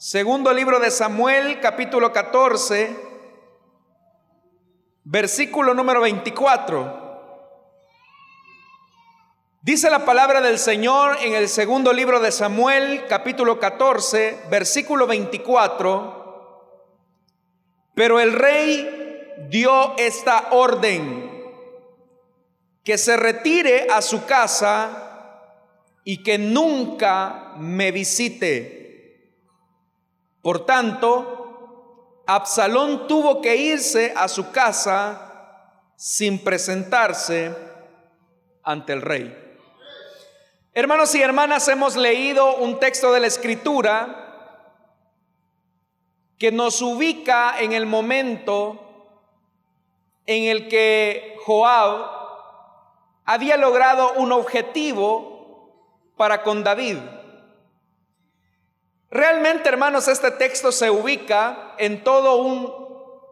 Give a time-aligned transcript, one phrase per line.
[0.00, 2.96] Segundo libro de Samuel, capítulo 14,
[5.02, 7.42] versículo número 24.
[9.60, 16.86] Dice la palabra del Señor en el segundo libro de Samuel, capítulo 14, versículo 24.
[17.96, 21.44] Pero el rey dio esta orden,
[22.84, 25.40] que se retire a su casa
[26.04, 28.77] y que nunca me visite.
[30.42, 35.28] Por tanto, Absalón tuvo que irse a su casa
[35.96, 37.54] sin presentarse
[38.62, 39.48] ante el rey.
[40.74, 44.28] Hermanos y hermanas, hemos leído un texto de la escritura
[46.38, 48.78] que nos ubica en el momento
[50.26, 52.10] en el que Joab
[53.24, 56.98] había logrado un objetivo para con David.
[59.10, 62.36] Realmente, hermanos, este texto se ubica en todo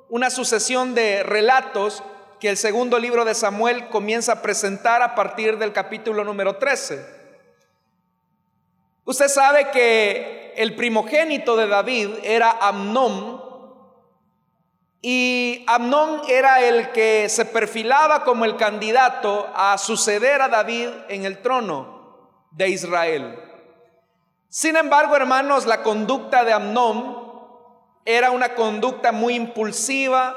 [0.08, 2.02] una sucesión de relatos
[2.40, 7.16] que el segundo libro de Samuel comienza a presentar a partir del capítulo número 13.
[9.04, 13.44] Usted sabe que el primogénito de David era Amnón
[15.02, 21.26] y Amnón era el que se perfilaba como el candidato a suceder a David en
[21.26, 23.45] el trono de Israel.
[24.48, 27.26] Sin embargo, hermanos, la conducta de Amnón
[28.04, 30.36] era una conducta muy impulsiva,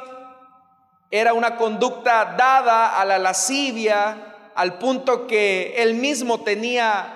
[1.11, 7.15] era una conducta dada a la lascivia, al punto que él mismo tenía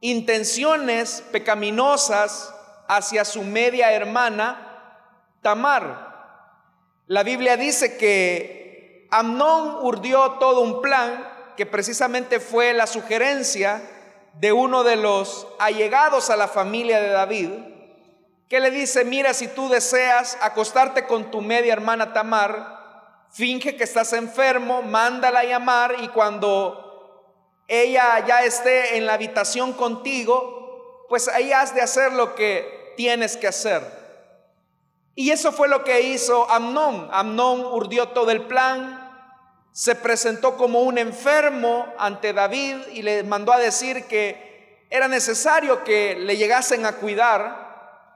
[0.00, 2.52] intenciones pecaminosas
[2.88, 4.62] hacia su media hermana
[5.40, 6.06] Tamar.
[7.06, 11.26] La Biblia dice que Amnón urdió todo un plan
[11.56, 13.80] que precisamente fue la sugerencia
[14.38, 17.50] de uno de los allegados a la familia de David,
[18.48, 22.76] que le dice, mira, si tú deseas acostarte con tu media hermana Tamar,
[23.30, 26.86] finge que estás enfermo, mándala llamar y cuando
[27.68, 33.36] ella ya esté en la habitación contigo, pues ahí has de hacer lo que tienes
[33.36, 33.82] que hacer.
[35.14, 37.08] Y eso fue lo que hizo Amnón.
[37.10, 39.05] Amnón urdió todo el plan,
[39.76, 45.84] se presentó como un enfermo ante David y le mandó a decir que era necesario
[45.84, 48.08] que le llegasen a cuidar.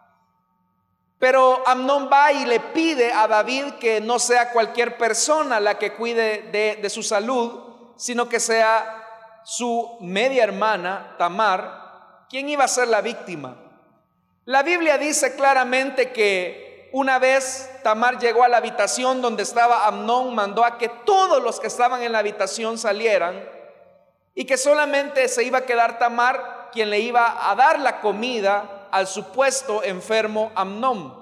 [1.18, 5.92] Pero Amnón va y le pide a David que no sea cualquier persona la que
[5.92, 12.68] cuide de, de su salud, sino que sea su media hermana, Tamar, quien iba a
[12.68, 13.58] ser la víctima.
[14.46, 20.34] La Biblia dice claramente que una vez Tamar llegó a la habitación donde estaba Amnón,
[20.34, 23.42] mandó a que todos los que estaban en la habitación salieran
[24.34, 28.88] y que solamente se iba a quedar Tamar quien le iba a dar la comida
[28.90, 31.18] al supuesto enfermo Amnón.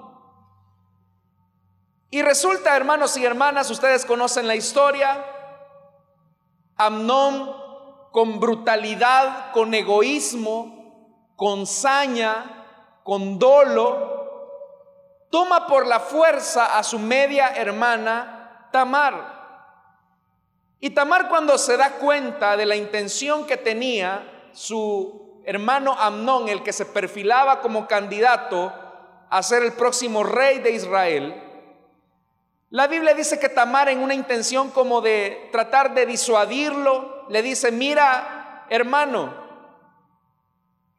[2.11, 5.23] Y resulta, hermanos y hermanas, ustedes conocen la historia,
[6.75, 7.55] Amnón
[8.11, 12.65] con brutalidad, con egoísmo, con saña,
[13.03, 14.08] con dolo,
[15.29, 19.39] toma por la fuerza a su media hermana Tamar.
[20.79, 26.63] Y Tamar cuando se da cuenta de la intención que tenía su hermano Amnón, el
[26.63, 28.73] que se perfilaba como candidato
[29.29, 31.43] a ser el próximo rey de Israel,
[32.71, 37.71] la Biblia dice que Tamar en una intención como de tratar de disuadirlo, le dice,
[37.71, 39.33] mira, hermano,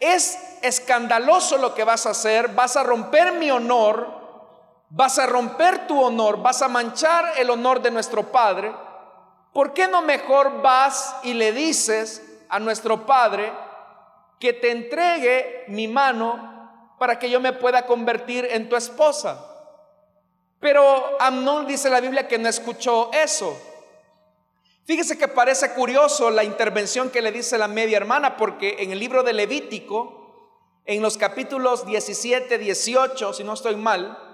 [0.00, 4.19] es escandaloso lo que vas a hacer, vas a romper mi honor,
[4.90, 8.74] vas a romper tu honor, vas a manchar el honor de nuestro Padre,
[9.52, 13.52] ¿por qué no mejor vas y le dices a nuestro Padre
[14.38, 19.46] que te entregue mi mano para que yo me pueda convertir en tu esposa?
[20.58, 23.56] Pero Amnón dice la Biblia que no escuchó eso.
[24.84, 28.98] Fíjese que parece curioso la intervención que le dice la media hermana, porque en el
[28.98, 34.29] libro de Levítico, en los capítulos 17, 18, si no estoy mal,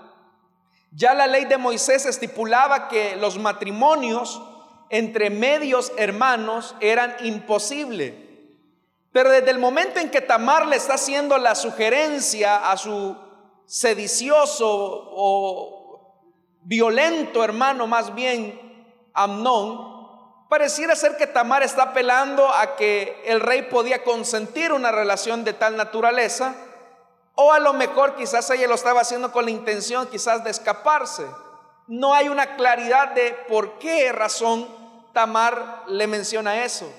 [0.97, 4.41] ya la ley de Moisés estipulaba que los matrimonios
[4.89, 8.15] entre medios hermanos eran imposibles.
[9.13, 13.15] Pero desde el momento en que Tamar le está haciendo la sugerencia a su
[13.67, 16.33] sedicioso o
[16.63, 18.59] violento hermano, más bien
[19.13, 25.45] Amnón, pareciera ser que Tamar está apelando a que el rey podía consentir una relación
[25.45, 26.55] de tal naturaleza
[27.37, 31.25] o a lo mejor quizás ella lo estaba haciendo con la intención quizás de escaparse.
[31.87, 34.67] No hay una claridad de por qué razón
[35.13, 36.91] Tamar le menciona eso.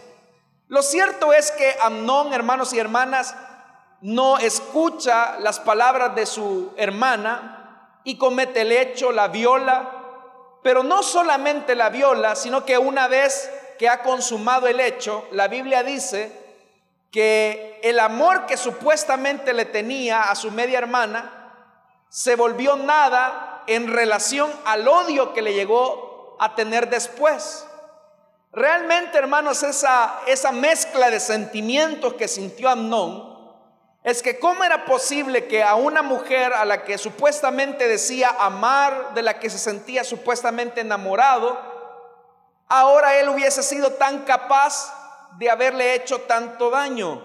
[0.68, 3.36] Lo cierto es que Amnón, hermanos y hermanas,
[4.01, 9.92] no escucha las palabras de su hermana y comete el hecho, la viola,
[10.62, 13.50] pero no solamente la viola, sino que una vez
[13.80, 16.47] que ha consumado el hecho, la Biblia dice
[17.12, 21.54] que el amor que supuestamente le tenía a su media hermana
[22.09, 27.65] se volvió nada en relación al odio que le llegó a tener después.
[28.51, 33.38] Realmente, hermanos, esa, esa mezcla de sentimientos que sintió Amnón
[34.04, 39.13] es que cómo era posible que a una mujer a la que supuestamente decía amar,
[39.13, 41.59] de la que se sentía supuestamente enamorado,
[42.69, 44.94] ahora él hubiese sido tan capaz
[45.38, 47.24] de haberle hecho tanto daño,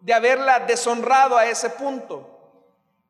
[0.00, 2.28] de haberla deshonrado a ese punto.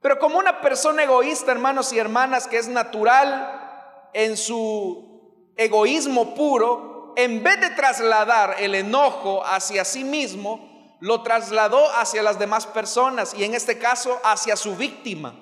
[0.00, 7.14] Pero como una persona egoísta, hermanos y hermanas, que es natural en su egoísmo puro,
[7.16, 13.34] en vez de trasladar el enojo hacia sí mismo, lo trasladó hacia las demás personas
[13.34, 15.34] y en este caso hacia su víctima.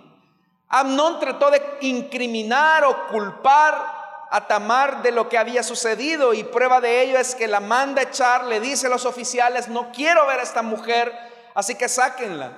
[0.68, 3.99] Amnón trató de incriminar o culpar
[4.30, 8.02] a Tamar de lo que había sucedido y prueba de ello es que la manda
[8.02, 11.12] echar, le dice a los oficiales, no quiero ver a esta mujer,
[11.54, 12.52] así que sáquenla.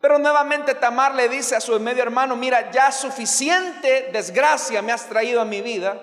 [0.00, 5.06] Pero nuevamente Tamar le dice a su medio hermano, mira, ya suficiente desgracia me has
[5.06, 5.98] traído a mi vida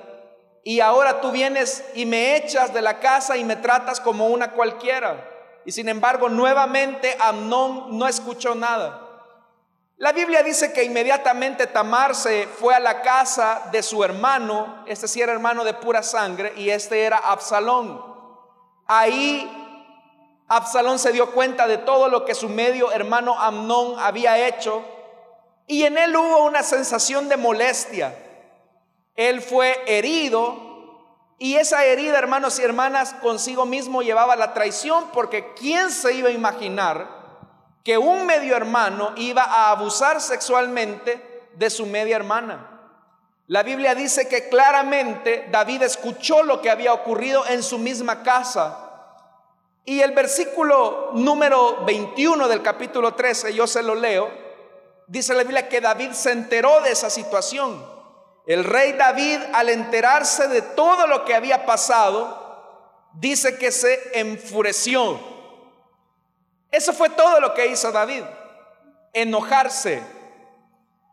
[0.63, 4.51] y ahora tú vienes y me echas de la casa y me tratas como una
[4.51, 5.29] cualquiera.
[5.65, 9.04] Y sin embargo, nuevamente Amnón no escuchó nada.
[9.97, 15.07] La Biblia dice que inmediatamente Tamar se fue a la casa de su hermano, este
[15.07, 18.03] sí era hermano de pura sangre, y este era Absalón.
[18.87, 19.49] Ahí
[20.49, 24.83] Absalón se dio cuenta de todo lo que su medio hermano Amnón había hecho,
[25.65, 28.13] y en él hubo una sensación de molestia.
[29.15, 30.57] Él fue herido,
[31.37, 36.27] y esa herida, hermanos y hermanas, consigo mismo llevaba la traición, porque ¿quién se iba
[36.27, 37.24] a imaginar?
[37.85, 42.71] Que un medio hermano iba a abusar sexualmente de su media hermana.
[43.45, 48.75] La Biblia dice que claramente David escuchó lo que había ocurrido en su misma casa.
[49.85, 54.31] Y el versículo número 21 del capítulo 13, yo se lo leo,
[55.05, 57.85] dice la Biblia que David se enteró de esa situación.
[58.47, 65.34] El rey David, al enterarse de todo lo que había pasado, dice que se enfureció
[66.75, 68.23] eso fue todo lo que hizo David.
[69.13, 70.03] Enojarse.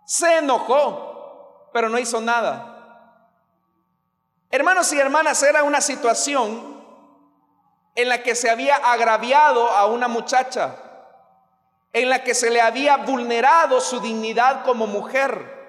[0.04, 3.28] Se enojó, pero no hizo nada.
[4.50, 6.82] Hermanos y hermanas, era una situación
[7.94, 10.74] en la que se había agraviado a una muchacha,
[11.92, 15.62] en la que se le había vulnerado su dignidad como mujer.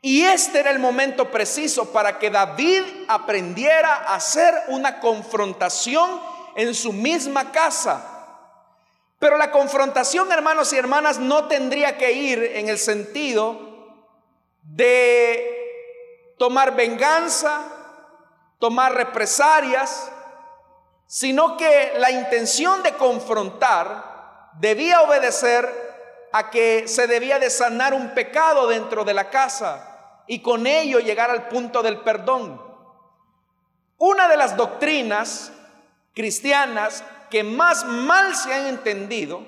[0.00, 6.20] Y este era el momento preciso para que David aprendiera a hacer una confrontación
[6.54, 8.11] en su misma casa
[9.22, 13.56] pero la confrontación, hermanos y hermanas, no tendría que ir en el sentido
[14.64, 17.62] de tomar venganza,
[18.58, 20.10] tomar represalias,
[21.06, 25.70] sino que la intención de confrontar debía obedecer
[26.32, 30.98] a que se debía de sanar un pecado dentro de la casa y con ello
[30.98, 32.60] llegar al punto del perdón.
[33.98, 35.52] Una de las doctrinas
[36.12, 39.42] cristianas que más mal se han entendido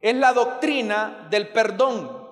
[0.00, 2.24] es la doctrina del perdón.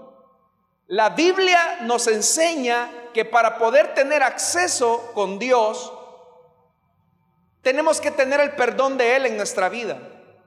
[0.86, 5.92] La Biblia nos enseña que para poder tener acceso con Dios,
[7.60, 9.98] tenemos que tener el perdón de Él en nuestra vida.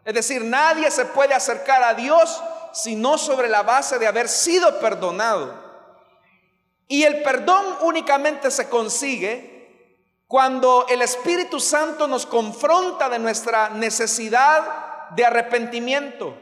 [0.06, 4.80] Es decir, nadie se puede acercar a Dios sino sobre la base de haber sido
[4.80, 5.62] perdonado.
[6.88, 9.51] Y el perdón únicamente se consigue
[10.32, 16.34] cuando el Espíritu Santo nos confronta de nuestra necesidad de arrepentimiento.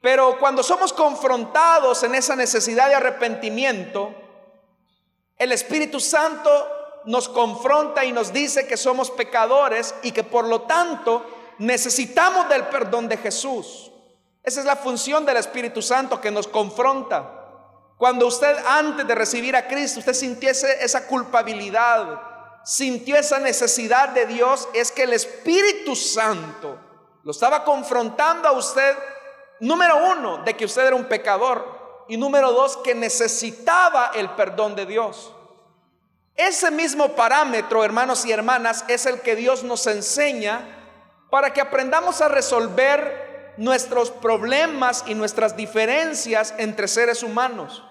[0.00, 4.14] Pero cuando somos confrontados en esa necesidad de arrepentimiento,
[5.36, 6.48] el Espíritu Santo
[7.04, 11.26] nos confronta y nos dice que somos pecadores y que por lo tanto
[11.58, 13.90] necesitamos del perdón de Jesús.
[14.44, 17.40] Esa es la función del Espíritu Santo que nos confronta.
[17.98, 22.31] Cuando usted antes de recibir a Cristo, usted sintiese esa culpabilidad,
[22.64, 26.78] sintió esa necesidad de Dios es que el Espíritu Santo
[27.24, 28.96] lo estaba confrontando a usted,
[29.60, 34.74] número uno, de que usted era un pecador y número dos, que necesitaba el perdón
[34.74, 35.32] de Dios.
[36.34, 40.78] Ese mismo parámetro, hermanos y hermanas, es el que Dios nos enseña
[41.30, 47.84] para que aprendamos a resolver nuestros problemas y nuestras diferencias entre seres humanos.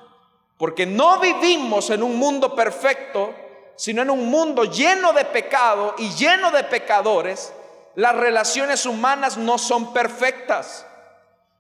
[0.58, 3.34] Porque no vivimos en un mundo perfecto,
[3.76, 7.54] sino en un mundo lleno de pecado y lleno de pecadores,
[7.96, 10.86] las relaciones humanas no son perfectas.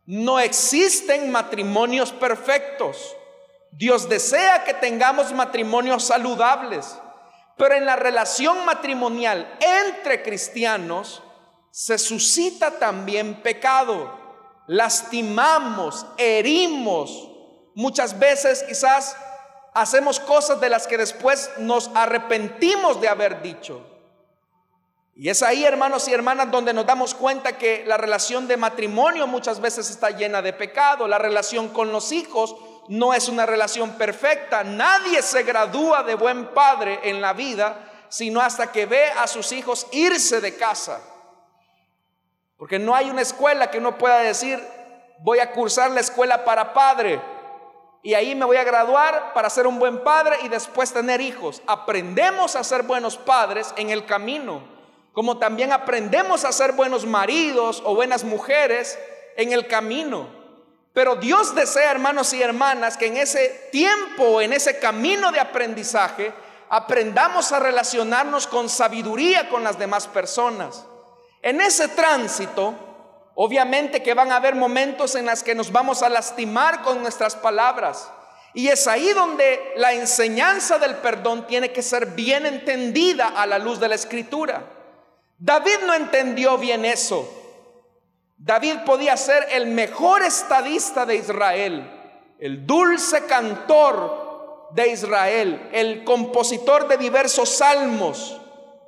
[0.06, 3.16] No existen matrimonios perfectos.
[3.72, 6.98] Dios desea que tengamos matrimonios saludables,
[7.58, 11.24] pero en la relación matrimonial entre cristianos
[11.72, 14.20] se suscita también pecado.
[14.68, 17.30] Lastimamos, herimos.
[17.74, 19.16] Muchas veces quizás
[19.74, 23.86] hacemos cosas de las que después nos arrepentimos de haber dicho.
[25.16, 29.28] Y es ahí, hermanos y hermanas, donde nos damos cuenta que la relación de matrimonio
[29.28, 31.08] muchas veces está llena de pecado.
[31.08, 32.56] La relación con los hijos
[32.88, 34.64] no es una relación perfecta.
[34.64, 39.54] Nadie se gradúa de buen padre en la vida sino hasta que ve a sus
[39.54, 41.00] hijos irse de casa.
[42.58, 44.62] Porque no hay una escuela que uno pueda decir,
[45.20, 47.22] voy a cursar la escuela para padre
[48.04, 51.62] y ahí me voy a graduar para ser un buen padre y después tener hijos.
[51.68, 54.64] Aprendemos a ser buenos padres en el camino,
[55.14, 58.98] como también aprendemos a ser buenos maridos o buenas mujeres
[59.38, 60.28] en el camino.
[60.94, 66.34] Pero Dios desea, hermanos y hermanas, que en ese tiempo, en ese camino de aprendizaje,
[66.70, 70.86] aprendamos a relacionarnos con sabiduría con las demás personas.
[71.42, 72.74] En ese tránsito,
[73.44, 77.36] Obviamente que van a haber momentos en los que nos vamos a lastimar con nuestras
[77.36, 78.08] palabras.
[78.54, 83.58] Y es ahí donde la enseñanza del perdón tiene que ser bien entendida a la
[83.58, 84.62] luz de la escritura.
[85.40, 87.28] David no entendió bien eso.
[88.38, 91.90] David podía ser el mejor estadista de Israel,
[92.38, 98.40] el dulce cantor de Israel, el compositor de diversos salmos,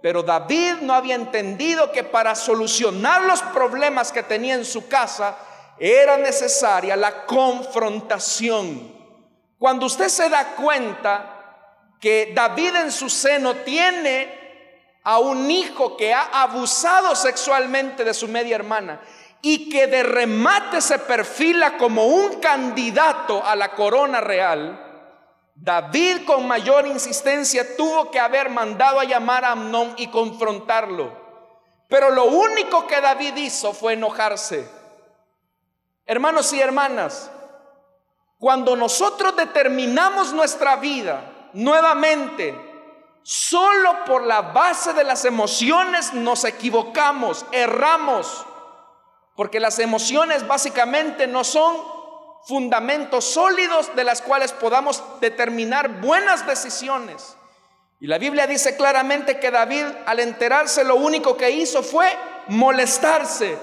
[0.03, 5.37] pero David no había entendido que para solucionar los problemas que tenía en su casa
[5.79, 8.93] era necesaria la confrontación.
[9.57, 16.13] Cuando usted se da cuenta que David en su seno tiene a un hijo que
[16.13, 18.99] ha abusado sexualmente de su media hermana
[19.41, 24.82] y que de remate se perfila como un candidato a la corona real,
[25.55, 31.11] David con mayor insistencia tuvo que haber mandado a llamar a Amnón y confrontarlo.
[31.87, 34.67] Pero lo único que David hizo fue enojarse.
[36.05, 37.31] Hermanos y hermanas,
[38.39, 42.53] cuando nosotros determinamos nuestra vida nuevamente,
[43.21, 48.45] solo por la base de las emociones nos equivocamos, erramos,
[49.35, 51.75] porque las emociones básicamente no son
[52.45, 57.37] fundamentos sólidos de las cuales podamos determinar buenas decisiones.
[57.99, 62.07] Y la Biblia dice claramente que David al enterarse lo único que hizo fue
[62.47, 63.57] molestarse,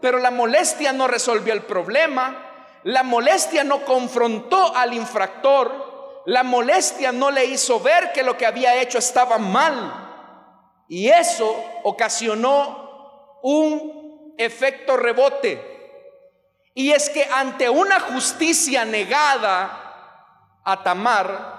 [0.00, 7.12] pero la molestia no resolvió el problema, la molestia no confrontó al infractor, la molestia
[7.12, 10.00] no le hizo ver que lo que había hecho estaba mal.
[10.88, 15.73] Y eso ocasionó un efecto rebote
[16.74, 21.54] y es que ante una justicia negada a Tamar,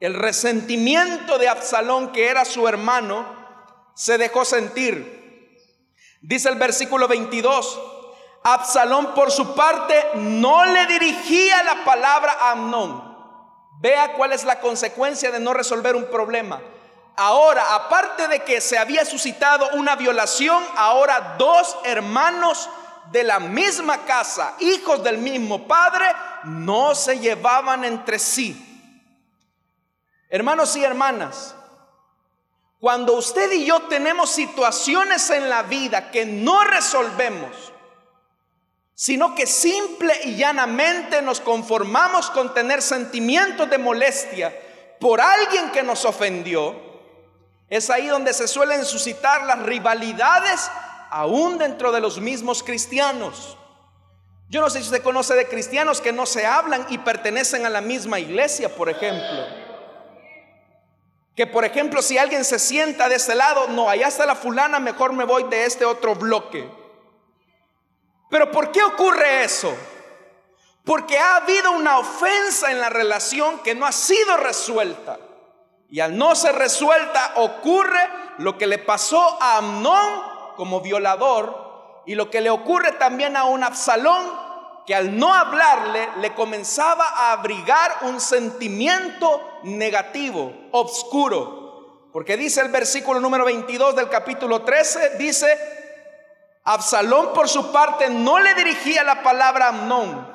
[0.00, 3.24] el resentimiento de Absalón, que era su hermano,
[3.94, 5.16] se dejó sentir.
[6.20, 7.80] Dice el versículo 22,
[8.42, 13.16] Absalón por su parte no le dirigía la palabra a Amnón.
[13.80, 16.60] Vea cuál es la consecuencia de no resolver un problema.
[17.16, 22.68] Ahora, aparte de que se había suscitado una violación, ahora dos hermanos
[23.10, 26.06] de la misma casa, hijos del mismo padre,
[26.44, 28.62] no se llevaban entre sí.
[30.28, 31.54] Hermanos y hermanas,
[32.80, 37.72] cuando usted y yo tenemos situaciones en la vida que no resolvemos,
[38.94, 44.54] sino que simple y llanamente nos conformamos con tener sentimientos de molestia
[44.98, 46.74] por alguien que nos ofendió,
[47.68, 50.70] es ahí donde se suelen suscitar las rivalidades
[51.16, 53.56] aún dentro de los mismos cristianos.
[54.50, 57.70] Yo no sé si usted conoce de cristianos que no se hablan y pertenecen a
[57.70, 59.46] la misma iglesia, por ejemplo.
[61.34, 64.78] Que por ejemplo si alguien se sienta de ese lado, no, allá está la fulana,
[64.78, 66.70] mejor me voy de este otro bloque.
[68.28, 69.74] Pero ¿por qué ocurre eso?
[70.84, 75.18] Porque ha habido una ofensa en la relación que no ha sido resuelta.
[75.88, 78.06] Y al no ser resuelta ocurre
[78.38, 83.44] lo que le pasó a Amnón como violador y lo que le ocurre también a
[83.44, 84.46] un Absalón
[84.86, 92.08] que al no hablarle le comenzaba a abrigar un sentimiento negativo, obscuro.
[92.12, 95.58] Porque dice el versículo número 22 del capítulo 13, dice,
[96.64, 100.34] Absalón por su parte no le dirigía la palabra a Amnón,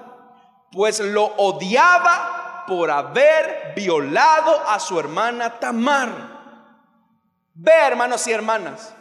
[0.71, 6.09] pues lo odiaba por haber violado a su hermana Tamar.
[7.53, 8.93] Ve, hermanos y hermanas,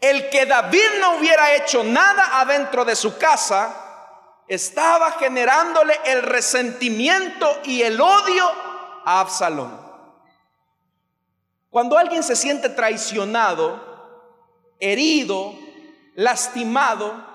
[0.00, 3.76] el que David no hubiera hecho nada adentro de su casa
[4.48, 8.44] estaba generándole el resentimiento y el odio
[9.04, 9.88] a Absalón.
[11.68, 13.88] Cuando alguien se siente traicionado,
[14.80, 15.54] herido,
[16.14, 17.28] lastimado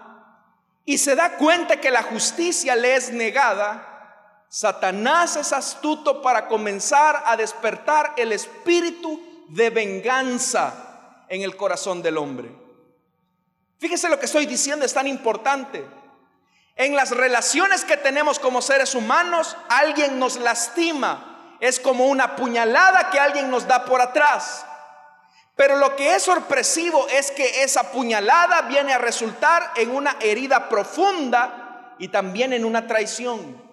[0.83, 7.23] y se da cuenta que la justicia le es negada, Satanás es astuto para comenzar
[7.25, 10.84] a despertar el espíritu de venganza
[11.29, 12.51] en el corazón del hombre.
[13.79, 15.85] Fíjese lo que estoy diciendo, es tan importante.
[16.75, 23.09] En las relaciones que tenemos como seres humanos, alguien nos lastima, es como una puñalada
[23.09, 24.65] que alguien nos da por atrás.
[25.55, 30.67] Pero lo que es sorpresivo es que esa puñalada viene a resultar en una herida
[30.67, 33.64] profunda y también en una traición.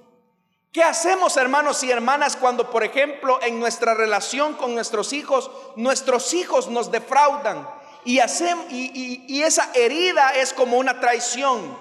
[0.73, 6.33] ¿Qué hacemos hermanos y hermanas cuando, por ejemplo, en nuestra relación con nuestros hijos, nuestros
[6.33, 7.69] hijos nos defraudan
[8.07, 11.79] y, hacemos, y, esa herida es como una traición?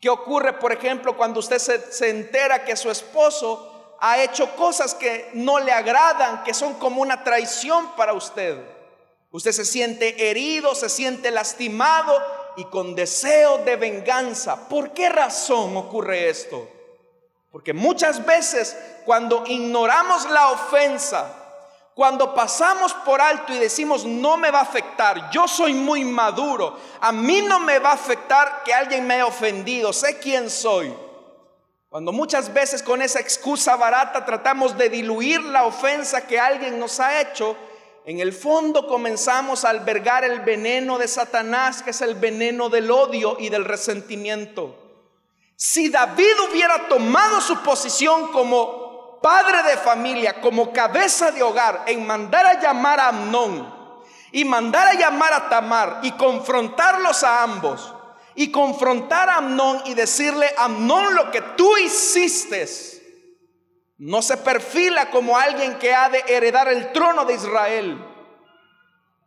[0.00, 4.94] ¿Qué ocurre, por ejemplo, cuando usted se, se entera que su esposo ha hecho cosas
[4.94, 8.58] que no le agradan, que son como una traición para usted.
[9.30, 12.18] Usted se siente herido, se siente lastimado
[12.56, 14.68] y con deseo de venganza.
[14.70, 16.66] ¿Por qué razón ocurre esto?
[17.50, 21.34] Porque muchas veces cuando ignoramos la ofensa,
[21.94, 26.78] cuando pasamos por alto y decimos no me va a afectar, yo soy muy maduro,
[27.00, 30.94] a mí no me va a afectar que alguien me haya ofendido, sé quién soy.
[31.88, 37.00] Cuando muchas veces con esa excusa barata tratamos de diluir la ofensa que alguien nos
[37.00, 37.56] ha hecho,
[38.04, 42.90] en el fondo comenzamos a albergar el veneno de Satanás, que es el veneno del
[42.92, 44.89] odio y del resentimiento.
[45.62, 52.06] Si David hubiera tomado su posición como padre de familia, como cabeza de hogar, en
[52.06, 53.70] mandar a llamar a Amnón
[54.32, 57.94] y mandar a llamar a Tamar y confrontarlos a ambos,
[58.34, 62.66] y confrontar a Amnón y decirle, Amnón, lo que tú hiciste
[63.98, 68.02] no se perfila como alguien que ha de heredar el trono de Israel.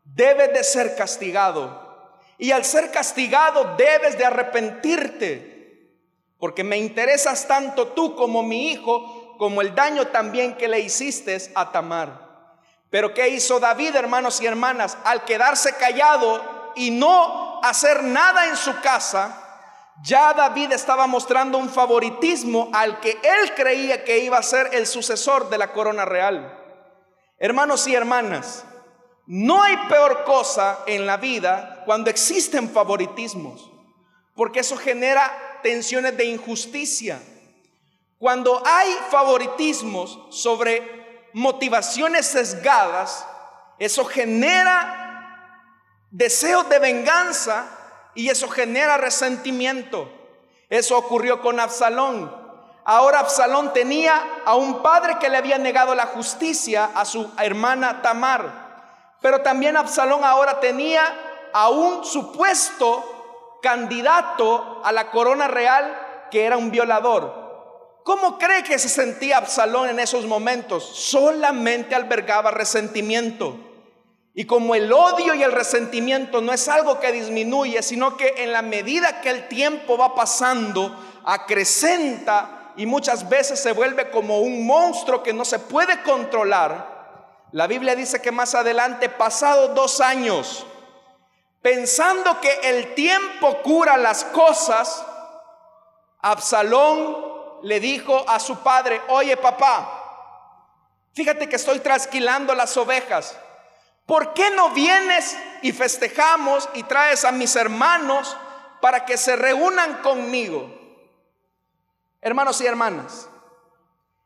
[0.04, 2.17] Debe de ser castigado.
[2.39, 5.53] Y al ser castigado debes de arrepentirte.
[6.43, 11.38] Porque me interesas tanto tú como mi hijo, como el daño también que le hiciste
[11.56, 12.49] a Tamar.
[12.89, 14.97] Pero ¿qué hizo David, hermanos y hermanas?
[15.06, 19.39] Al quedarse callado y no hacer nada en su casa,
[20.03, 24.86] ya David estaba mostrando un favoritismo al que él creía que iba a ser el
[24.86, 26.60] sucesor de la corona real.
[27.39, 28.65] Hermanos y hermanas,
[29.27, 33.71] no hay peor cosa en la vida cuando existen favoritismos,
[34.36, 35.32] porque eso genera
[35.63, 37.19] tensiones de injusticia.
[38.19, 43.26] Cuando hay favoritismos sobre motivaciones sesgadas,
[43.80, 44.99] eso genera
[46.12, 47.65] deseos de venganza
[48.13, 50.10] y eso genera resentimiento.
[50.69, 52.43] Eso ocurrió con Absalón.
[52.86, 58.02] Ahora Absalón tenía a un padre que le había negado la justicia a su hermana
[58.02, 59.17] Tamar.
[59.21, 61.04] Pero también Absalón ahora tenía
[61.54, 63.12] a un supuesto
[63.63, 68.02] candidato a la corona real que era un violador.
[68.04, 70.84] ¿Cómo cree que se sentía Absalón en esos momentos?
[70.84, 73.58] Solamente albergaba resentimiento.
[74.34, 78.52] Y como el odio y el resentimiento no es algo que disminuye, sino que en
[78.52, 84.67] la medida que el tiempo va pasando, acrecenta y muchas veces se vuelve como un
[84.67, 87.47] monstruo que no se puede controlar.
[87.54, 90.65] La Biblia dice que más adelante, pasados dos años,
[91.63, 95.04] pensando que el tiempo cura las cosas,
[96.19, 100.67] Absalón le dijo a su padre, oye papá,
[101.13, 103.39] fíjate que estoy trasquilando las ovejas.
[104.06, 108.36] ¿Por qué no vienes y festejamos y traes a mis hermanos
[108.82, 110.69] para que se reúnan conmigo?
[112.19, 113.30] Hermanos y hermanas,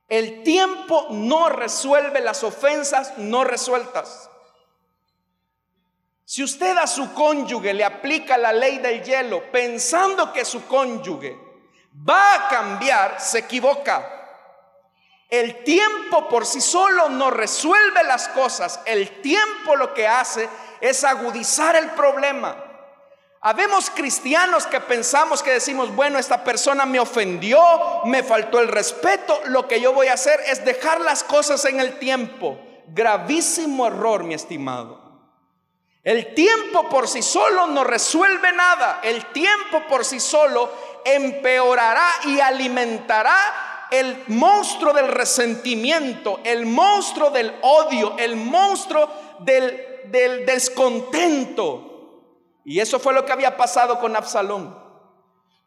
[0.10, 4.32] el tiempo no resuelve las ofensas no resueltas.
[6.30, 11.40] Si usted a su cónyuge le aplica la ley del hielo pensando que su cónyuge
[11.98, 14.06] va a cambiar, se equivoca.
[15.30, 18.82] El tiempo por sí solo no resuelve las cosas.
[18.84, 20.50] El tiempo lo que hace
[20.82, 22.62] es agudizar el problema.
[23.40, 27.62] Habemos cristianos que pensamos que decimos, bueno, esta persona me ofendió,
[28.04, 31.80] me faltó el respeto, lo que yo voy a hacer es dejar las cosas en
[31.80, 32.60] el tiempo.
[32.88, 35.07] Gravísimo error, mi estimado.
[36.08, 39.02] El tiempo por sí solo no resuelve nada.
[39.04, 40.72] El tiempo por sí solo
[41.04, 50.06] empeorará y alimentará el monstruo del resentimiento, el monstruo del odio, el monstruo del,
[50.46, 52.22] descontento.
[52.64, 54.82] Y eso fue lo que había pasado con Absalón.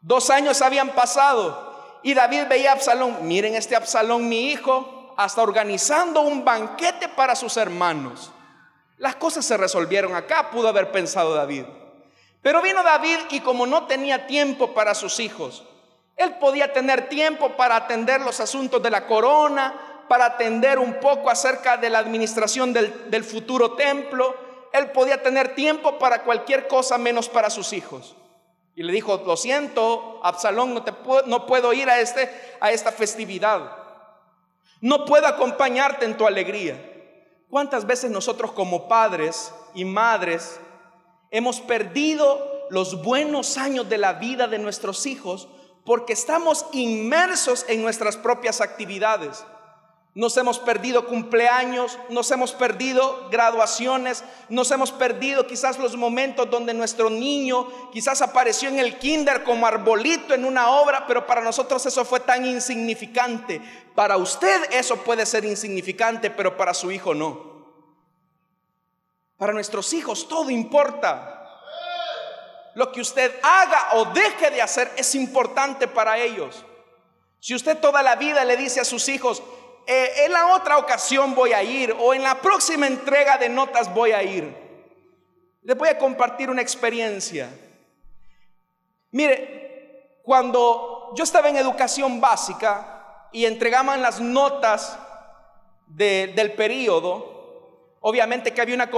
[0.01, 5.43] Dos años habían pasado y David veía a Absalón, miren este Absalón mi hijo, hasta
[5.43, 8.31] organizando un banquete para sus hermanos.
[9.01, 11.63] Las cosas se resolvieron acá, pudo haber pensado David.
[12.43, 15.63] Pero vino David y como no tenía tiempo para sus hijos,
[16.15, 21.31] él podía tener tiempo para atender los asuntos de la corona, para atender un poco
[21.31, 24.35] acerca de la administración del, futuro templo.
[24.71, 28.15] Él podía tener tiempo para cualquier cosa menos para sus hijos.
[28.75, 32.69] Y le dijo, lo siento, Absalón, no, te puedo, no puedo ir a, este, a
[32.69, 33.77] esta festividad.
[34.79, 36.90] No puedo acompañarte en tu alegría.
[37.51, 40.57] ¿Cuántas veces nosotros como padres y madres
[41.31, 45.49] hemos perdido los buenos años de la vida de nuestros hijos
[45.83, 49.43] porque estamos inmersos en nuestras propias actividades?
[50.13, 56.73] Nos hemos perdido cumpleaños, nos hemos perdido graduaciones, nos hemos perdido quizás los momentos donde
[56.73, 61.85] nuestro niño quizás apareció en el kinder como arbolito en una obra, pero para nosotros
[61.85, 63.61] eso fue tan insignificante.
[63.95, 67.49] Para usted eso puede ser insignificante, pero para su hijo no.
[69.37, 71.37] Para nuestros hijos todo importa.
[72.75, 76.65] Lo que usted haga o deje de hacer es importante para ellos.
[77.39, 79.41] Si usted toda la vida le dice a sus hijos,
[79.87, 83.93] eh, en la otra ocasión voy a ir o en la próxima entrega de notas
[83.93, 84.55] voy a ir.
[85.63, 87.49] Les voy a compartir una experiencia.
[89.11, 94.97] Mire, cuando yo estaba en educación básica y entregaban las notas
[95.87, 98.89] del periodo, obviamente que había una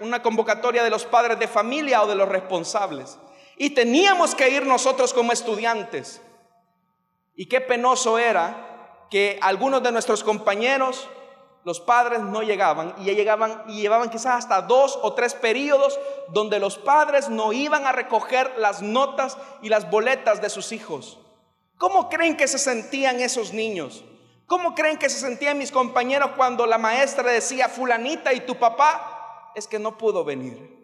[0.00, 3.18] una convocatoria de los padres de familia o de los responsables.
[3.56, 6.22] Y teníamos que ir nosotros como estudiantes.
[7.34, 8.69] Y qué penoso era
[9.10, 11.08] que algunos de nuestros compañeros,
[11.64, 16.58] los padres no llegaban y llegaban y llevaban quizás hasta dos o tres periodos donde
[16.58, 21.18] los padres no iban a recoger las notas y las boletas de sus hijos.
[21.76, 24.04] ¿Cómo creen que se sentían esos niños?
[24.46, 29.52] ¿Cómo creen que se sentían mis compañeros cuando la maestra decía, fulanita y tu papá
[29.54, 30.78] es que no pudo venir?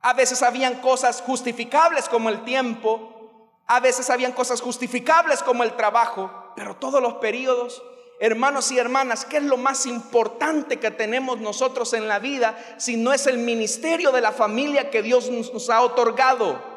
[0.00, 5.74] A veces habían cosas justificables como el tiempo, a veces habían cosas justificables como el
[5.74, 7.82] trabajo, pero todos los periodos,
[8.20, 12.96] hermanos y hermanas, ¿qué es lo más importante que tenemos nosotros en la vida si
[12.96, 16.74] no es el ministerio de la familia que Dios nos ha otorgado?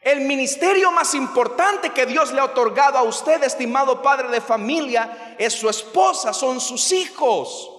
[0.00, 5.34] El ministerio más importante que Dios le ha otorgado a usted, estimado padre de familia,
[5.36, 7.75] es su esposa, son sus hijos.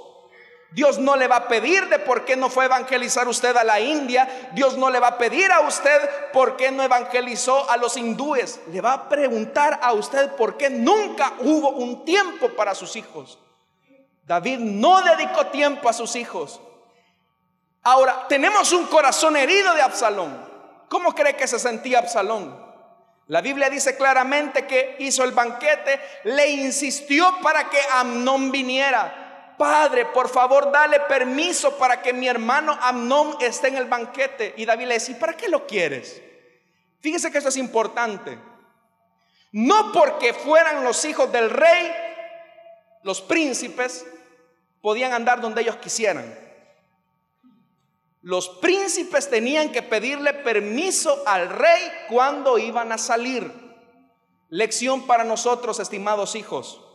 [0.71, 3.63] Dios no le va a pedir de por qué no fue a evangelizar usted a
[3.63, 4.49] la India.
[4.53, 8.59] Dios no le va a pedir a usted por qué no evangelizó a los hindúes.
[8.71, 13.39] Le va a preguntar a usted por qué nunca hubo un tiempo para sus hijos.
[14.25, 16.59] David no dedicó tiempo a sus hijos.
[17.83, 20.45] Ahora, tenemos un corazón herido de Absalón.
[20.89, 22.67] ¿Cómo cree que se sentía Absalón?
[23.27, 29.26] La Biblia dice claramente que hizo el banquete, le insistió para que Amnón viniera.
[29.57, 34.53] Padre, por favor, dale permiso para que mi hermano Amnón esté en el banquete.
[34.57, 36.21] Y David le dice, ¿para qué lo quieres?
[36.99, 38.37] Fíjese que esto es importante.
[39.51, 41.91] No porque fueran los hijos del rey,
[43.01, 44.05] los príncipes,
[44.81, 46.37] podían andar donde ellos quisieran.
[48.21, 53.51] Los príncipes tenían que pedirle permiso al rey cuando iban a salir.
[54.49, 56.86] Lección para nosotros, estimados hijos.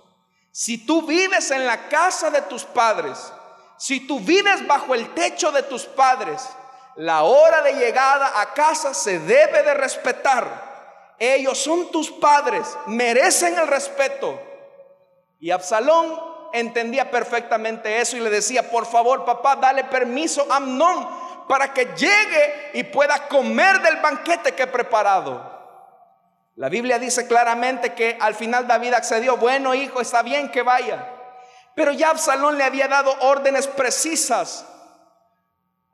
[0.53, 3.33] Si tú vives en la casa de tus padres,
[3.79, 6.47] si tú vives bajo el techo de tus padres,
[6.97, 11.15] la hora de llegada a casa se debe de respetar.
[11.19, 14.39] Ellos son tus padres, merecen el respeto.
[15.41, 16.21] Y Absalón
[16.53, 21.09] entendía perfectamente eso y le decía, por favor papá, dale permiso a Amnón
[21.49, 25.52] para que llegue y pueda comer del banquete que he preparado.
[26.57, 31.09] La Biblia dice claramente que al final David accedió, bueno hijo, está bien que vaya.
[31.75, 34.67] Pero ya Absalón le había dado órdenes precisas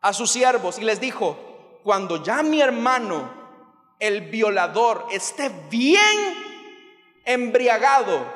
[0.01, 3.33] a sus siervos y les dijo, cuando ya mi hermano,
[4.01, 6.35] el violador, esté bien
[7.25, 8.27] embriagado,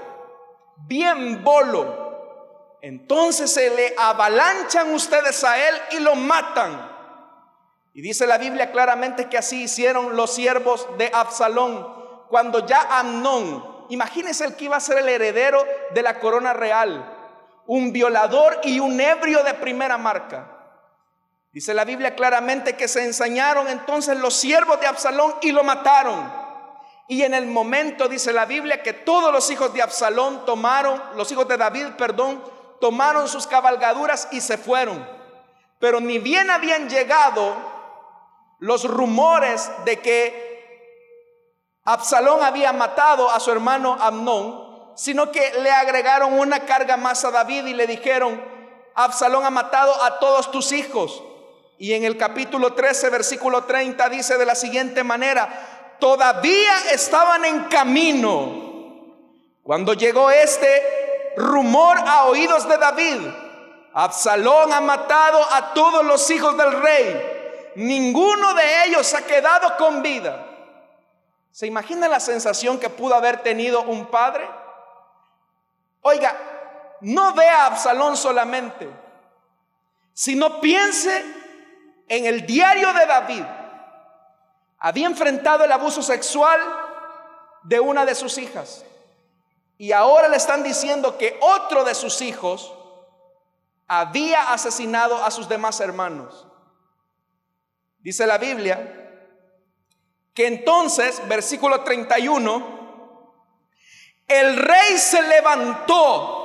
[0.87, 6.91] bien bolo, entonces se le avalanchan ustedes a él y lo matan.
[7.95, 12.02] Y dice la Biblia claramente que así hicieron los siervos de Absalón
[12.33, 17.05] cuando ya Amnón, imagínense el que iba a ser el heredero de la corona real,
[17.67, 20.49] un violador y un ebrio de primera marca.
[21.53, 26.33] Dice la Biblia claramente que se ensañaron entonces los siervos de Absalón y lo mataron.
[27.07, 31.31] Y en el momento dice la Biblia que todos los hijos de Absalón tomaron, los
[31.33, 32.43] hijos de David, perdón,
[32.81, 35.07] tomaron sus cabalgaduras y se fueron.
[35.79, 37.55] Pero ni bien habían llegado
[38.59, 40.52] los rumores de que
[41.85, 47.33] Absalón había matado a su hermano Amnón, sino que le agregaron una carga más a
[47.33, 48.41] David y le dijeron,
[48.95, 51.23] Absalón ha matado a todos tus hijos.
[51.79, 57.65] Y en el capítulo 13, versículo 30 dice de la siguiente manera, todavía estaban en
[57.65, 58.63] camino
[59.65, 63.21] cuando llegó este rumor a oídos de David.
[63.95, 67.73] Absalón ha matado a todos los hijos del rey.
[67.75, 70.52] Ninguno de ellos ha quedado con vida.
[71.53, 74.49] ¿Se imagina la sensación que pudo haber tenido un padre?
[76.01, 76.35] Oiga,
[77.03, 78.89] no vea a Absalón solamente,
[80.15, 81.25] sino piense
[82.09, 83.45] en el diario de David.
[84.79, 86.59] Había enfrentado el abuso sexual
[87.65, 88.85] de una de sus hijas.
[89.77, 92.73] Y ahora le están diciendo que otro de sus hijos
[93.87, 96.47] había asesinado a sus demás hermanos.
[97.99, 99.02] Dice la Biblia
[100.35, 102.83] que entonces, versículo 31,
[104.29, 106.43] el rey se levantó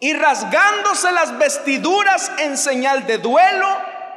[0.00, 3.68] y rasgándose las vestiduras en señal de duelo,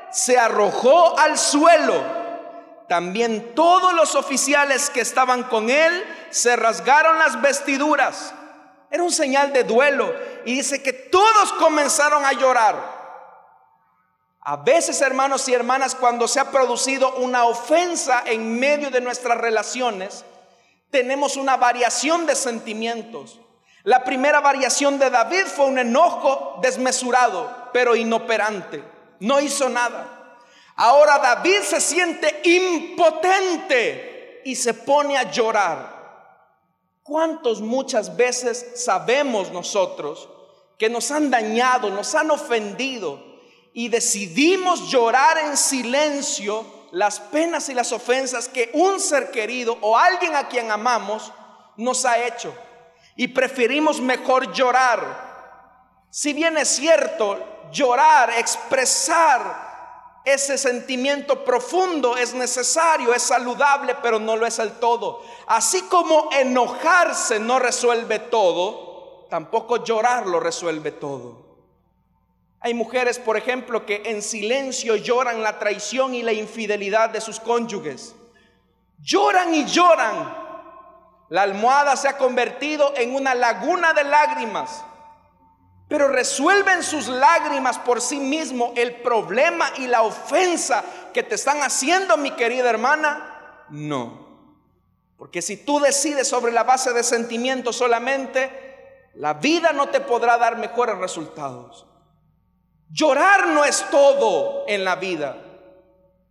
[0.10, 2.26] se arrojó al suelo.
[2.88, 8.34] También todos los oficiales que estaban con él se rasgaron las vestiduras.
[8.90, 10.14] Era un señal de duelo.
[10.46, 12.95] Y dice que todos comenzaron a llorar.
[14.48, 19.40] A veces, hermanos y hermanas, cuando se ha producido una ofensa en medio de nuestras
[19.40, 20.24] relaciones,
[20.92, 23.40] tenemos una variación de sentimientos.
[23.82, 28.84] La primera variación de David fue un enojo desmesurado, pero inoperante.
[29.20, 30.38] No hizo nada.
[30.76, 35.92] Ahora David se siente impotente y se pone a llorar.
[37.02, 40.30] ¿Cuántos muchas veces sabemos nosotros
[40.78, 43.34] que nos han dañado, nos han ofendido
[43.76, 49.96] y decidimos llorar en silencio las penas y las ofensas que un ser querido o
[49.96, 51.32] alguien a quien amamos
[51.78, 52.52] nos ha hecho?
[53.16, 56.08] y preferimos mejor llorar.
[56.10, 57.38] Si bien es cierto,
[57.72, 59.64] llorar, expresar
[60.26, 65.22] ese sentimiento profundo es necesario, es saludable, pero no lo es el todo.
[65.48, 71.45] Así como enojarse no resuelve todo, tampoco llorar lo resuelve todo.
[72.60, 77.40] Hay mujeres, por ejemplo, que en silencio lloran la traición y la infidelidad de sus
[77.40, 78.16] cónyuges.
[79.00, 80.46] Lloran y lloran
[81.30, 84.84] la almohada se ha convertido en una laguna de lágrimas.
[85.88, 91.62] Pero resuelven sus lágrimas por sí mismo el problema y la ofensa que te están
[91.62, 93.66] haciendo, mi querida hermana.
[93.70, 94.26] No.
[95.18, 100.38] Porque si tú decides sobre la base de sentimientos solamente, la vida no te podrá
[100.38, 101.88] dar mejores resultados.
[102.96, 105.36] Llorar no es todo en la vida.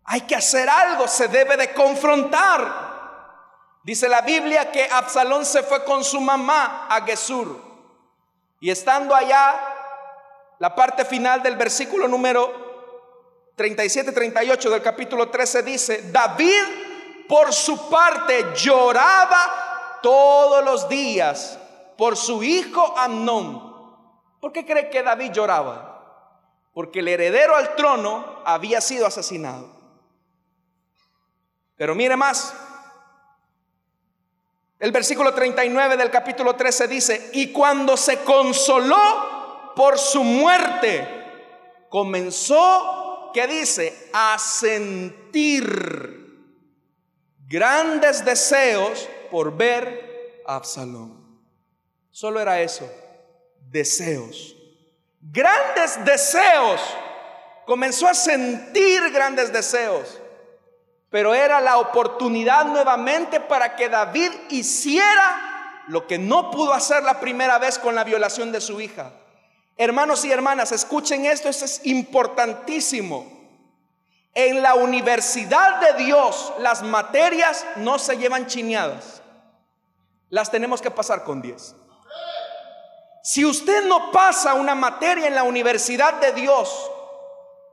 [0.04, 2.94] Hay que hacer algo, se debe de confrontar.
[3.82, 7.60] Dice la Biblia que Absalón se fue con su mamá a Gesur.
[8.60, 9.54] Y estando allá,
[10.58, 18.52] la parte final del versículo número 37-38 del capítulo 13 dice, David por su parte
[18.54, 21.58] lloraba todos los días
[21.98, 23.74] por su hijo Amnón.
[24.40, 25.93] ¿Por qué cree que David lloraba?
[26.74, 29.74] Porque el heredero al trono había sido asesinado.
[31.76, 32.52] Pero mire más,
[34.78, 41.08] el versículo 39 del capítulo 13 dice, y cuando se consoló por su muerte,
[41.88, 44.10] comenzó, ¿qué dice?
[44.12, 45.64] A sentir
[47.46, 51.40] grandes deseos por ver a Absalón.
[52.10, 52.88] Solo era eso,
[53.70, 54.56] deseos.
[55.30, 56.80] Grandes deseos.
[57.66, 60.20] Comenzó a sentir grandes deseos
[61.14, 67.20] pero era la oportunidad nuevamente para que David hiciera lo que no pudo hacer la
[67.20, 69.12] primera vez con la violación de su hija.
[69.76, 73.32] Hermanos y hermanas, escuchen esto, esto es importantísimo.
[74.34, 79.22] En la universidad de Dios las materias no se llevan chineadas,
[80.30, 81.76] las tenemos que pasar con 10.
[83.26, 86.90] Si usted no pasa una materia en la universidad de Dios,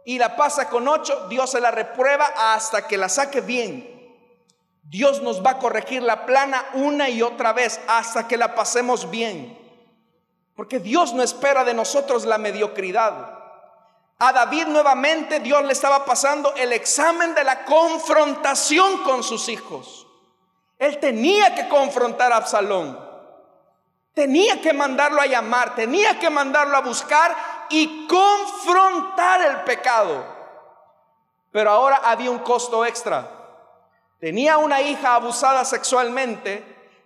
[0.06, 4.16] y la pasa con ocho, Dios se la reprueba hasta que la saque bien.
[4.82, 9.12] Dios nos va a corregir la plana una y otra vez hasta que la pasemos
[9.12, 9.60] bien.
[10.56, 13.38] Porque Dios no espera de nosotros la mediocridad.
[14.20, 20.08] A David nuevamente Dios le estaba pasando el examen de la confrontación con sus hijos.
[20.80, 23.11] Él tenía que confrontar a Absalón.
[24.14, 27.36] Tenía que mandarlo a llamar, tenía que mandarlo a buscar
[27.70, 30.26] y confrontar el pecado.
[31.52, 33.38] Pero ahora había un costo extra.
[34.20, 36.64] tenía una hija abusada sexualmente,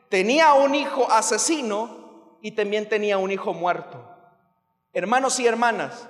[0.09, 4.05] tenía un hijo asesino y también tenía un hijo muerto.
[4.91, 6.07] Hermanos y hermanas,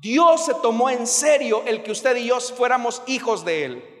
[0.00, 3.92] Dios se tomó en serio el que usted y yo fuéramos hijos de Él.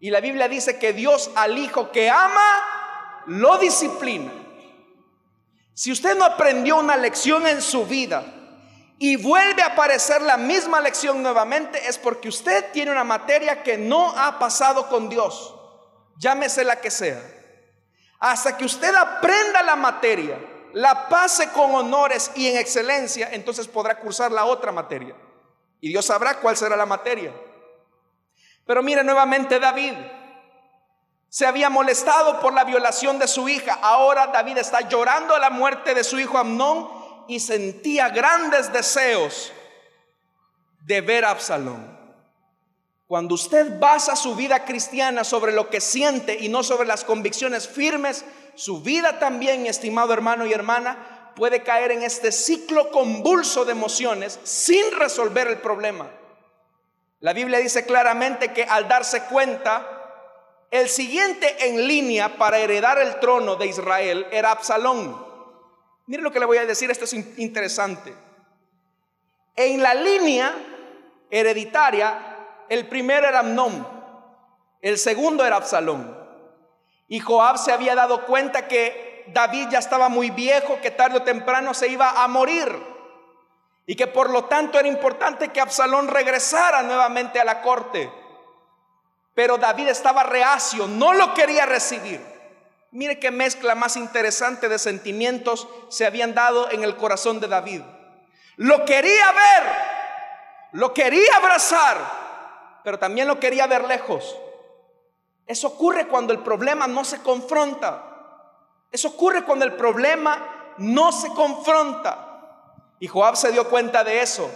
[0.00, 4.32] Y la Biblia dice que Dios al hijo que ama, lo disciplina.
[5.76, 8.24] Si usted no aprendió una lección en su vida
[8.98, 13.76] y vuelve a aparecer la misma lección nuevamente, es porque usted tiene una materia que
[13.76, 15.54] no ha pasado con Dios,
[16.16, 17.20] llámese la que sea.
[18.18, 20.38] Hasta que usted aprenda la materia,
[20.72, 25.14] la pase con honores y en excelencia, entonces podrá cursar la otra materia.
[25.82, 27.34] Y Dios sabrá cuál será la materia.
[28.64, 29.92] Pero mire nuevamente David.
[31.36, 33.78] Se había molestado por la violación de su hija.
[33.82, 36.88] Ahora David está llorando la muerte de su hijo Amnón
[37.28, 39.52] y sentía grandes deseos
[40.86, 41.94] de ver a Absalón.
[43.06, 47.68] Cuando usted basa su vida cristiana sobre lo que siente y no sobre las convicciones
[47.68, 53.72] firmes, su vida también, estimado hermano y hermana, puede caer en este ciclo convulso de
[53.72, 56.08] emociones sin resolver el problema.
[57.20, 59.95] La Biblia dice claramente que al darse cuenta,
[60.70, 65.24] el siguiente en línea para heredar el trono de Israel era Absalón.
[66.06, 68.14] Mire lo que le voy a decir, esto es interesante.
[69.54, 70.54] En la línea
[71.30, 72.36] hereditaria,
[72.68, 73.86] el primero era Amnón,
[74.82, 76.16] el segundo era Absalón.
[77.08, 81.22] Y Joab se había dado cuenta que David ya estaba muy viejo, que tarde o
[81.22, 82.70] temprano se iba a morir.
[83.86, 88.10] Y que por lo tanto era importante que Absalón regresara nuevamente a la corte.
[89.36, 92.24] Pero David estaba reacio, no lo quería recibir.
[92.90, 97.82] Mire qué mezcla más interesante de sentimientos se habían dado en el corazón de David.
[98.56, 99.62] Lo quería ver,
[100.72, 101.98] lo quería abrazar,
[102.82, 104.34] pero también lo quería ver lejos.
[105.46, 108.04] Eso ocurre cuando el problema no se confronta.
[108.90, 112.94] Eso ocurre cuando el problema no se confronta.
[113.00, 114.50] Y Joab se dio cuenta de eso.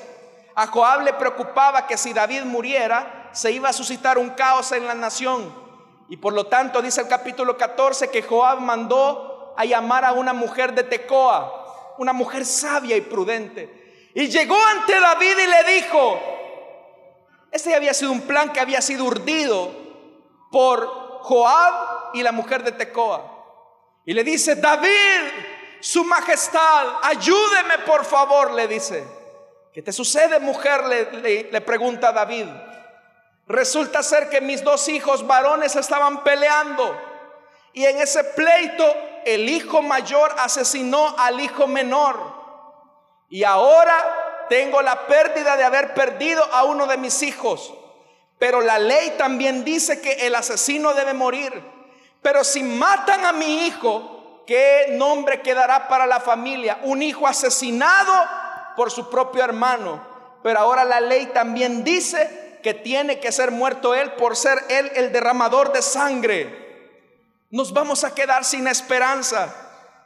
[0.54, 4.86] A Joab le preocupaba que si David muriera, se iba a suscitar un caos en
[4.86, 5.52] la nación.
[6.08, 10.32] Y por lo tanto dice el capítulo 14 que Joab mandó a llamar a una
[10.32, 14.10] mujer de Tecoa, una mujer sabia y prudente.
[14.14, 16.20] Y llegó ante David y le dijo,
[17.52, 19.70] este había sido un plan que había sido urdido
[20.50, 20.86] por
[21.22, 23.36] Joab y la mujer de Tecoa.
[24.04, 24.90] Y le dice, David,
[25.80, 29.04] su majestad, ayúdeme por favor, le dice.
[29.72, 30.84] ¿Qué te sucede, mujer?
[30.84, 32.46] Le, le, pregunta David.
[33.50, 36.96] Resulta ser que mis dos hijos varones estaban peleando
[37.72, 38.84] y en ese pleito
[39.24, 42.16] el hijo mayor asesinó al hijo menor.
[43.28, 47.74] Y ahora tengo la pérdida de haber perdido a uno de mis hijos.
[48.38, 51.52] Pero la ley también dice que el asesino debe morir.
[52.22, 56.78] Pero si matan a mi hijo, ¿qué nombre quedará para la familia?
[56.84, 58.12] Un hijo asesinado
[58.76, 60.06] por su propio hermano.
[60.40, 64.90] Pero ahora la ley también dice que tiene que ser muerto él por ser él
[64.94, 66.70] el derramador de sangre.
[67.50, 69.54] Nos vamos a quedar sin esperanza.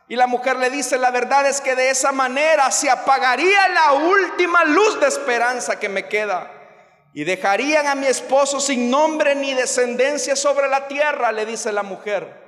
[0.09, 3.93] Y la mujer le dice, la verdad es que de esa manera se apagaría la
[3.93, 6.51] última luz de esperanza que me queda
[7.14, 11.85] y dejarían a mi esposo sin nombre ni descendencia sobre la tierra, le dice la
[11.85, 12.43] mujer.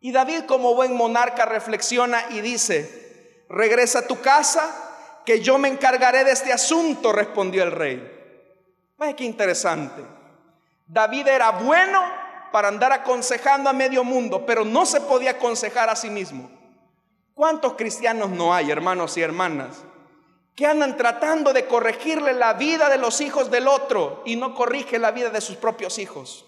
[0.00, 4.84] Y David como buen monarca reflexiona y dice, regresa a tu casa,
[5.26, 8.17] que yo me encargaré de este asunto, respondió el rey.
[8.98, 10.04] Ay, qué interesante.
[10.86, 12.02] David era bueno
[12.50, 16.50] para andar aconsejando a medio mundo, pero no se podía aconsejar a sí mismo.
[17.34, 19.84] ¿Cuántos cristianos no hay, hermanos y hermanas,
[20.58, 24.98] que andan tratando de corregirle la vida de los hijos del otro y no corrige
[24.98, 26.44] la vida de sus propios hijos.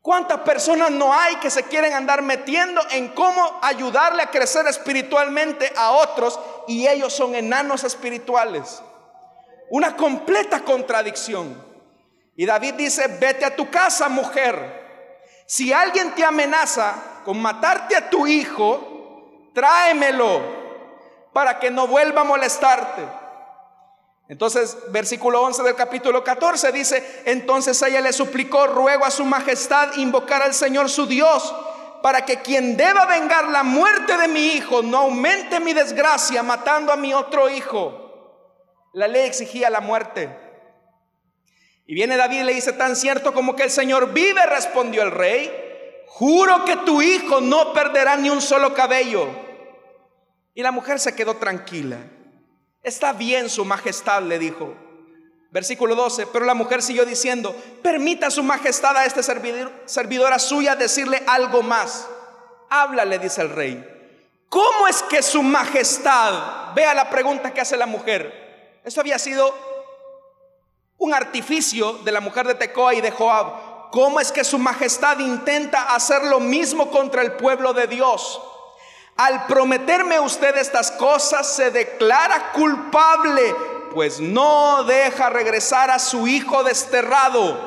[0.00, 5.70] ¿Cuántas personas no hay que se quieren andar metiendo en cómo ayudarle a crecer espiritualmente
[5.76, 8.80] a otros y ellos son enanos espirituales?
[9.70, 11.64] Una completa contradicción.
[12.36, 14.84] Y David dice, vete a tu casa, mujer.
[15.46, 20.40] Si alguien te amenaza con matarte a tu hijo, tráemelo
[21.32, 23.02] para que no vuelva a molestarte.
[24.28, 29.94] Entonces, versículo 11 del capítulo 14 dice, entonces ella le suplicó, ruego a su majestad
[29.96, 31.54] invocar al Señor su Dios,
[32.02, 36.92] para que quien deba vengar la muerte de mi hijo no aumente mi desgracia matando
[36.92, 38.05] a mi otro hijo.
[38.96, 40.34] La ley exigía la muerte.
[41.84, 45.10] Y viene David y le dice, tan cierto como que el Señor vive, respondió el
[45.10, 45.52] rey,
[46.06, 49.28] juro que tu hijo no perderá ni un solo cabello.
[50.54, 51.98] Y la mujer se quedó tranquila.
[52.82, 54.74] Está bien, su majestad, le dijo.
[55.50, 60.74] Versículo 12, pero la mujer siguió diciendo, permita su majestad a este servidor, servidora suya
[60.74, 62.08] decirle algo más.
[62.70, 63.86] Háblale, dice el rey.
[64.48, 68.45] ¿Cómo es que su majestad, vea la pregunta que hace la mujer,
[68.86, 69.52] esto había sido
[70.98, 75.18] un artificio de la mujer de Tecoa y de Joab, ¿cómo es que su majestad
[75.18, 78.40] intenta hacer lo mismo contra el pueblo de Dios?
[79.16, 83.56] Al prometerme usted estas cosas, se declara culpable,
[83.92, 87.58] pues no deja regresar a su hijo desterrado.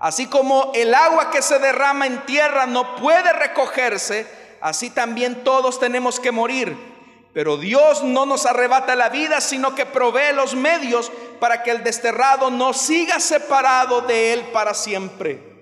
[0.00, 4.26] Así como el agua que se derrama en tierra no puede recogerse,
[4.60, 6.91] así también todos tenemos que morir.
[7.32, 11.10] Pero Dios no nos arrebata la vida, sino que provee los medios
[11.40, 15.52] para que el desterrado no siga separado de él para siempre.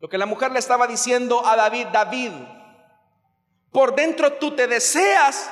[0.00, 2.32] Lo que la mujer le estaba diciendo a David, David,
[3.72, 5.50] por dentro tú te deseas,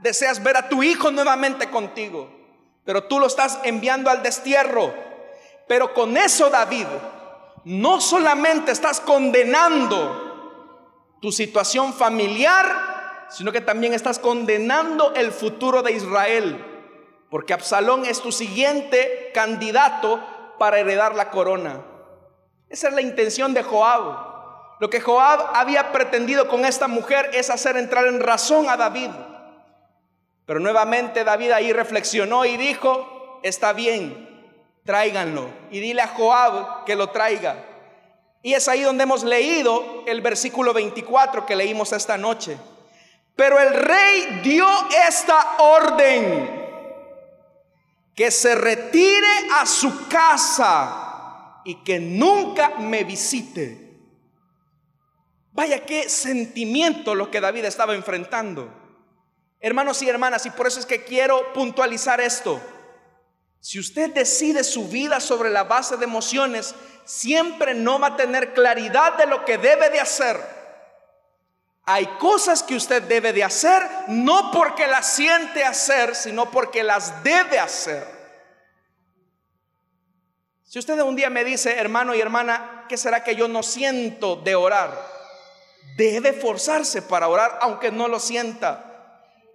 [0.00, 2.30] deseas ver a tu hijo nuevamente contigo,
[2.84, 4.92] pero tú lo estás enviando al destierro.
[5.68, 6.86] Pero con eso, David,
[7.64, 10.22] no solamente estás condenando
[11.20, 12.93] tu situación familiar,
[13.34, 16.64] sino que también estás condenando el futuro de Israel,
[17.30, 20.22] porque Absalón es tu siguiente candidato
[20.58, 21.84] para heredar la corona.
[22.68, 24.34] Esa es la intención de Joab.
[24.78, 29.10] Lo que Joab había pretendido con esta mujer es hacer entrar en razón a David.
[30.46, 34.52] Pero nuevamente David ahí reflexionó y dijo, está bien,
[34.84, 35.48] tráiganlo.
[35.72, 37.56] Y dile a Joab que lo traiga.
[38.42, 42.58] Y es ahí donde hemos leído el versículo 24 que leímos esta noche.
[43.36, 44.66] Pero el rey dio
[45.08, 46.62] esta orden,
[48.14, 53.84] que se retire a su casa y que nunca me visite.
[55.52, 58.72] Vaya qué sentimiento lo que David estaba enfrentando.
[59.60, 62.60] Hermanos y hermanas, y por eso es que quiero puntualizar esto.
[63.60, 66.74] Si usted decide su vida sobre la base de emociones,
[67.04, 70.63] siempre no va a tener claridad de lo que debe de hacer.
[71.86, 77.22] Hay cosas que usted debe de hacer, no porque las siente hacer, sino porque las
[77.22, 78.06] debe hacer.
[80.62, 84.36] Si usted un día me dice, hermano y hermana, ¿qué será que yo no siento
[84.36, 84.90] de orar?
[85.96, 88.90] Debe forzarse para orar aunque no lo sienta.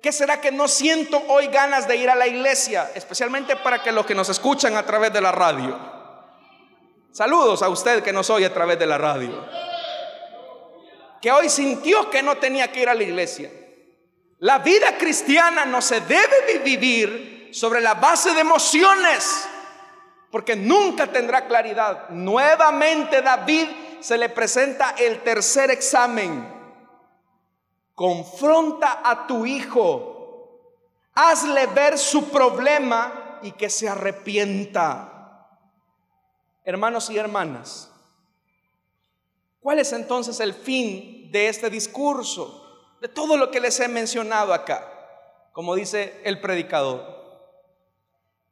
[0.01, 2.91] ¿Qué será que no siento hoy ganas de ir a la iglesia?
[2.93, 5.77] Especialmente para que los que nos escuchan a través de la radio.
[7.11, 9.68] Saludos a usted que nos oye a través de la radio
[11.21, 13.51] que hoy sintió que no tenía que ir a la iglesia.
[14.39, 19.47] La vida cristiana no se debe vivir sobre la base de emociones,
[20.31, 22.09] porque nunca tendrá claridad.
[22.09, 23.67] Nuevamente David
[23.99, 26.57] se le presenta el tercer examen.
[27.93, 30.69] Confronta a tu hijo,
[31.15, 35.47] hazle ver su problema y que se arrepienta.
[36.63, 37.88] Hermanos y hermanas,
[39.59, 42.95] ¿Cuál es entonces el fin de este discurso?
[43.01, 44.87] De todo lo que les he mencionado acá,
[45.51, 47.19] como dice el predicador.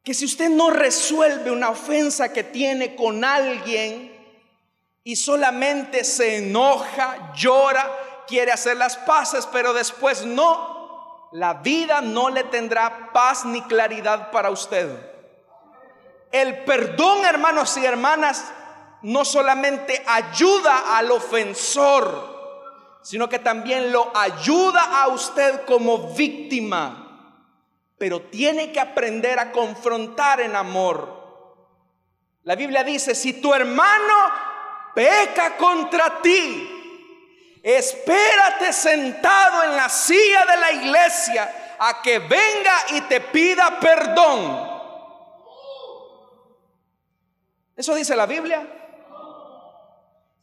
[0.03, 4.15] Que si usted no resuelve una ofensa que tiene con alguien
[5.03, 7.89] y solamente se enoja, llora,
[8.27, 14.31] quiere hacer las paces, pero después no, la vida no le tendrá paz ni claridad
[14.31, 14.89] para usted.
[16.31, 18.45] El perdón, hermanos y hermanas,
[19.03, 27.03] no solamente ayuda al ofensor, sino que también lo ayuda a usted como víctima.
[27.97, 31.17] Pero tiene que aprender a confrontar en amor.
[32.43, 34.13] La Biblia dice, si tu hermano
[34.93, 43.01] peca contra ti, espérate sentado en la silla de la iglesia a que venga y
[43.01, 44.77] te pida perdón.
[47.75, 48.86] Eso dice la Biblia.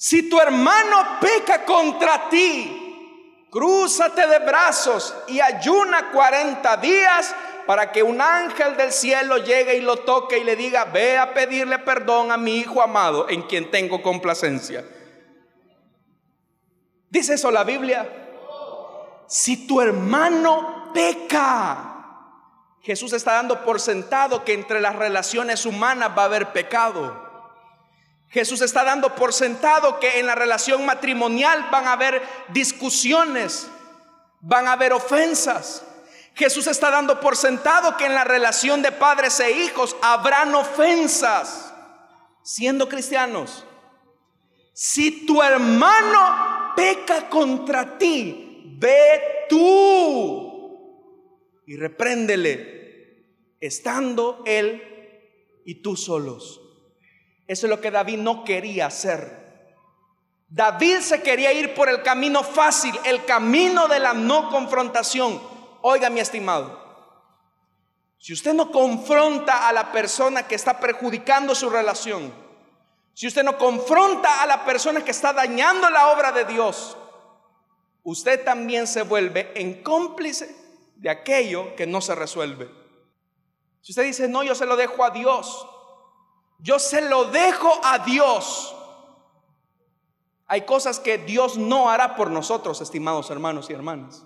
[0.07, 7.35] Si tu hermano peca contra ti, crúzate de brazos y ayuna 40 días
[7.67, 11.33] para que un ángel del cielo llegue y lo toque y le diga, ve a
[11.33, 14.85] pedirle perdón a mi hijo amado en quien tengo complacencia.
[17.09, 18.07] Dice eso la Biblia.
[19.27, 22.27] Si tu hermano peca,
[22.83, 27.24] Jesús está dando por sentado que entre las relaciones humanas va a haber pecado.
[28.35, 33.69] Jesús está dando por sentado que en la relación matrimonial van a haber discusiones,
[34.41, 35.85] van a haber ofensas.
[36.35, 41.73] Jesús está dando por sentado que en la relación de padres e hijos habrán ofensas,
[42.43, 43.65] siendo cristianos.
[44.73, 53.29] Si tu hermano peca contra ti, ve tú y repréndele,
[53.61, 56.64] estando él y tú solos.
[57.47, 59.45] Eso es lo que David no quería hacer.
[60.49, 65.43] David se quería ir por el camino fácil, el camino de la no confrontación.
[65.83, 66.83] Oiga, mi estimado,
[68.19, 72.33] si usted no confronta a la persona que está perjudicando su relación,
[73.13, 76.97] si usted no confronta a la persona que está dañando la obra de Dios,
[78.03, 80.55] usted también se vuelve en cómplice
[80.97, 82.71] de aquello que no se resuelve.
[83.83, 85.67] Si usted dice, no, yo se lo dejo a Dios,
[86.59, 88.75] yo se lo dejo a Dios.
[90.47, 94.25] Hay cosas que Dios no hará por nosotros, estimados hermanos y hermanas.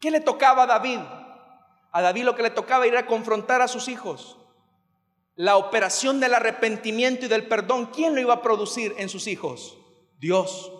[0.00, 1.00] ¿Qué le tocaba a David?
[1.92, 4.38] A David lo que le tocaba era confrontar a sus hijos.
[5.36, 9.76] La operación del arrepentimiento y del perdón, ¿quién lo iba a producir en sus hijos?
[10.18, 10.72] Dios.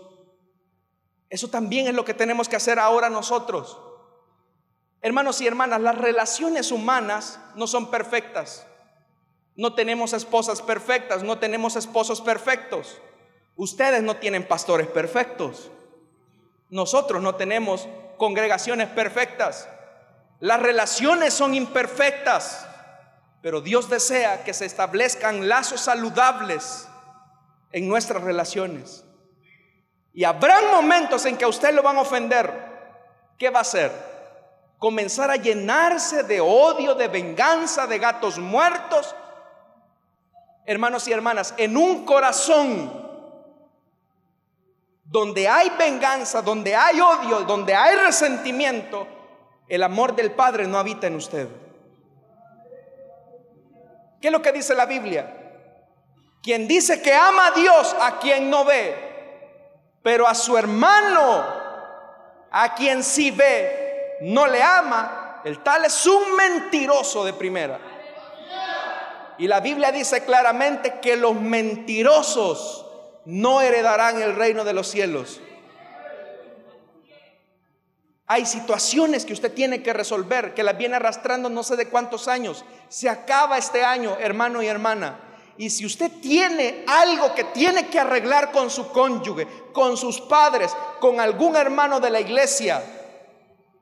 [1.29, 3.79] Eso también es lo que tenemos que hacer ahora nosotros.
[5.01, 8.67] Hermanos y hermanas, las relaciones humanas no son perfectas.
[9.57, 13.01] No tenemos esposas perfectas, no tenemos esposos perfectos.
[13.57, 15.71] Ustedes no tienen pastores perfectos.
[16.71, 19.69] Nosotros no tenemos congregaciones perfectas.
[20.41, 22.67] Las relaciones son imperfectas,
[23.43, 26.89] pero Dios desea que se establezcan lazos saludables
[27.71, 29.05] en nuestras relaciones.
[30.13, 32.53] Y habrán momentos en que a usted lo van a ofender.
[33.39, 33.93] ¿Qué va a hacer?
[34.79, 39.15] Comenzar a llenarse de odio, de venganza, de gatos muertos
[40.67, 43.05] hermanos y hermanas, en un corazón
[45.05, 49.07] donde hay venganza, donde hay odio, donde hay resentimiento,
[49.69, 51.49] el amor del Padre no habita en usted.
[54.21, 55.33] ¿Qué es lo que dice la Biblia?
[56.43, 58.95] Quien dice que ama a Dios, a quien no ve,
[60.03, 61.45] pero a su hermano,
[62.51, 67.79] a quien sí ve, no le ama, el tal es un mentiroso de primera.
[69.39, 72.87] Y la Biblia dice claramente que los mentirosos
[73.25, 75.41] no heredarán el reino de los cielos.
[78.27, 82.27] Hay situaciones que usted tiene que resolver, que las viene arrastrando no sé de cuántos
[82.27, 82.65] años.
[82.89, 85.21] Se acaba este año, hermano y hermana.
[85.57, 90.75] Y si usted tiene algo que tiene que arreglar con su cónyuge, con sus padres,
[91.01, 92.83] con algún hermano de la iglesia,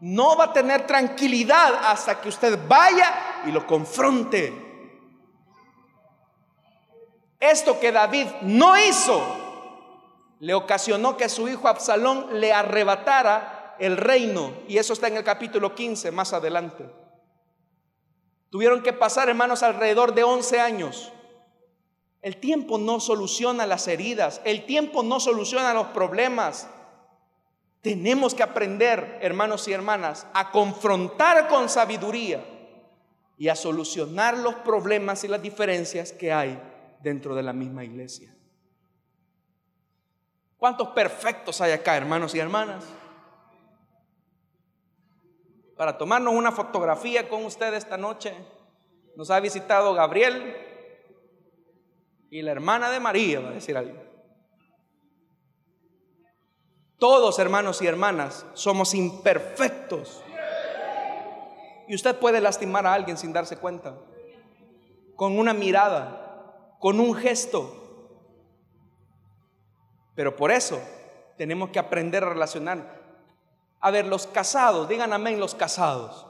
[0.01, 4.62] no va a tener tranquilidad hasta que usted vaya y lo confronte.
[7.43, 9.21] Esto que David no hizo
[10.39, 14.53] le ocasionó que su hijo Absalón le arrebatara el reino.
[14.69, 16.89] Y eso está en el capítulo 15 más adelante.
[18.49, 21.13] Tuvieron que pasar, hermanos, alrededor de 11 años.
[22.21, 26.69] El tiempo no soluciona las heridas, el tiempo no soluciona los problemas.
[27.81, 32.45] Tenemos que aprender, hermanos y hermanas, a confrontar con sabiduría
[33.37, 36.72] y a solucionar los problemas y las diferencias que hay
[37.03, 38.35] dentro de la misma iglesia.
[40.57, 42.85] ¿Cuántos perfectos hay acá, hermanos y hermanas?
[45.77, 48.35] Para tomarnos una fotografía con usted esta noche,
[49.17, 50.55] nos ha visitado Gabriel
[52.31, 54.01] y la hermana de María, va a decir alguien.
[56.99, 60.23] Todos, hermanos y hermanas, somos imperfectos.
[61.89, 63.99] Y usted puede lastimar a alguien sin darse cuenta.
[65.17, 66.22] Con una mirada,
[66.83, 67.73] con un gesto.
[70.17, 70.83] Pero por eso
[71.39, 73.01] tenemos que aprender a relacionar.
[73.81, 76.27] A ver, los casados, digan amén los casados.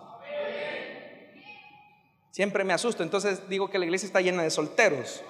[2.33, 5.23] Siempre me asusto, entonces digo que la iglesia está llena de solteros.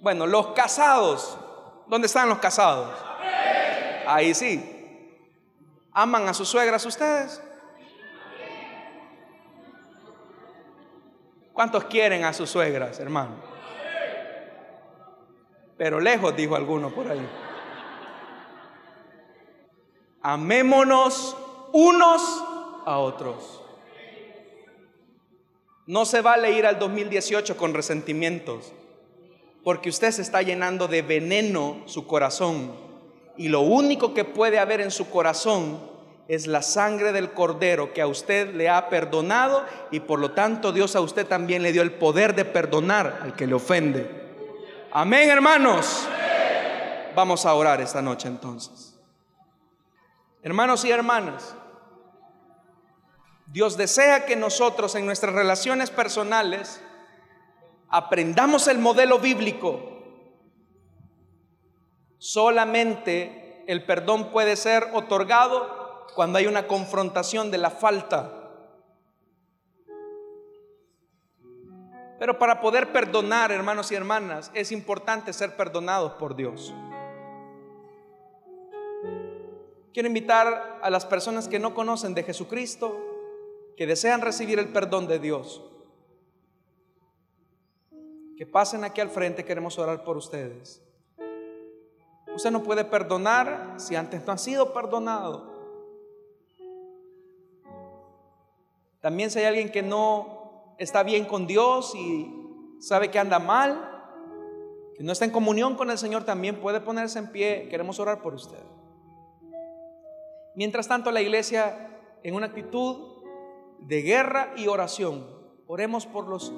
[0.00, 1.36] Bueno, los casados,
[1.86, 2.96] ¿dónde están los casados?
[4.06, 4.74] Ahí sí.
[5.92, 7.42] ¿Aman a sus suegras ustedes?
[11.58, 13.34] ¿Cuántos quieren a sus suegras, hermano?
[15.76, 17.28] Pero lejos, dijo alguno por ahí.
[20.22, 21.36] Amémonos
[21.72, 22.22] unos
[22.86, 23.60] a otros.
[25.86, 28.72] No se vale ir al 2018 con resentimientos,
[29.64, 32.70] porque usted se está llenando de veneno su corazón.
[33.36, 35.80] Y lo único que puede haber en su corazón
[36.28, 40.72] es la sangre del cordero que a usted le ha perdonado y por lo tanto
[40.72, 44.28] Dios a usted también le dio el poder de perdonar al que le ofende.
[44.92, 46.06] Amén, hermanos.
[47.14, 48.94] Vamos a orar esta noche entonces.
[50.42, 51.56] Hermanos y hermanas,
[53.46, 56.82] Dios desea que nosotros en nuestras relaciones personales
[57.88, 59.80] aprendamos el modelo bíblico.
[62.18, 65.77] Solamente el perdón puede ser otorgado
[66.14, 68.38] cuando hay una confrontación de la falta.
[72.18, 76.74] Pero para poder perdonar, hermanos y hermanas, es importante ser perdonados por Dios.
[79.94, 82.96] Quiero invitar a las personas que no conocen de Jesucristo,
[83.76, 85.62] que desean recibir el perdón de Dios,
[88.36, 90.82] que pasen aquí al frente, queremos orar por ustedes.
[92.34, 95.47] Usted no puede perdonar si antes no ha sido perdonado.
[99.00, 102.32] También si hay alguien que no está bien con Dios y
[102.80, 103.98] sabe que anda mal,
[104.96, 107.68] que no está en comunión con el Señor, también puede ponerse en pie.
[107.68, 108.62] Queremos orar por usted.
[110.54, 111.88] Mientras tanto, la iglesia
[112.22, 113.22] en una actitud
[113.78, 115.24] de guerra y oración,
[115.66, 116.52] oremos por los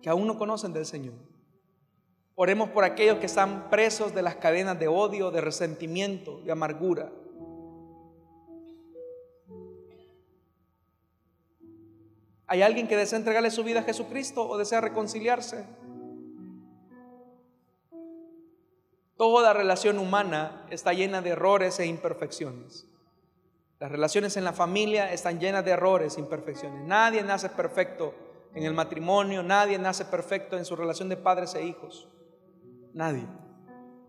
[0.00, 1.14] que aún no conocen del Señor.
[2.34, 7.12] Oremos por aquellos que están presos de las cadenas de odio, de resentimiento, de amargura.
[12.50, 15.64] ¿Hay alguien que desea entregarle su vida a Jesucristo o desea reconciliarse?
[19.16, 22.88] Toda relación humana está llena de errores e imperfecciones.
[23.78, 26.84] Las relaciones en la familia están llenas de errores e imperfecciones.
[26.84, 28.14] Nadie nace perfecto
[28.52, 32.08] en el matrimonio, nadie nace perfecto en su relación de padres e hijos.
[32.92, 33.28] Nadie.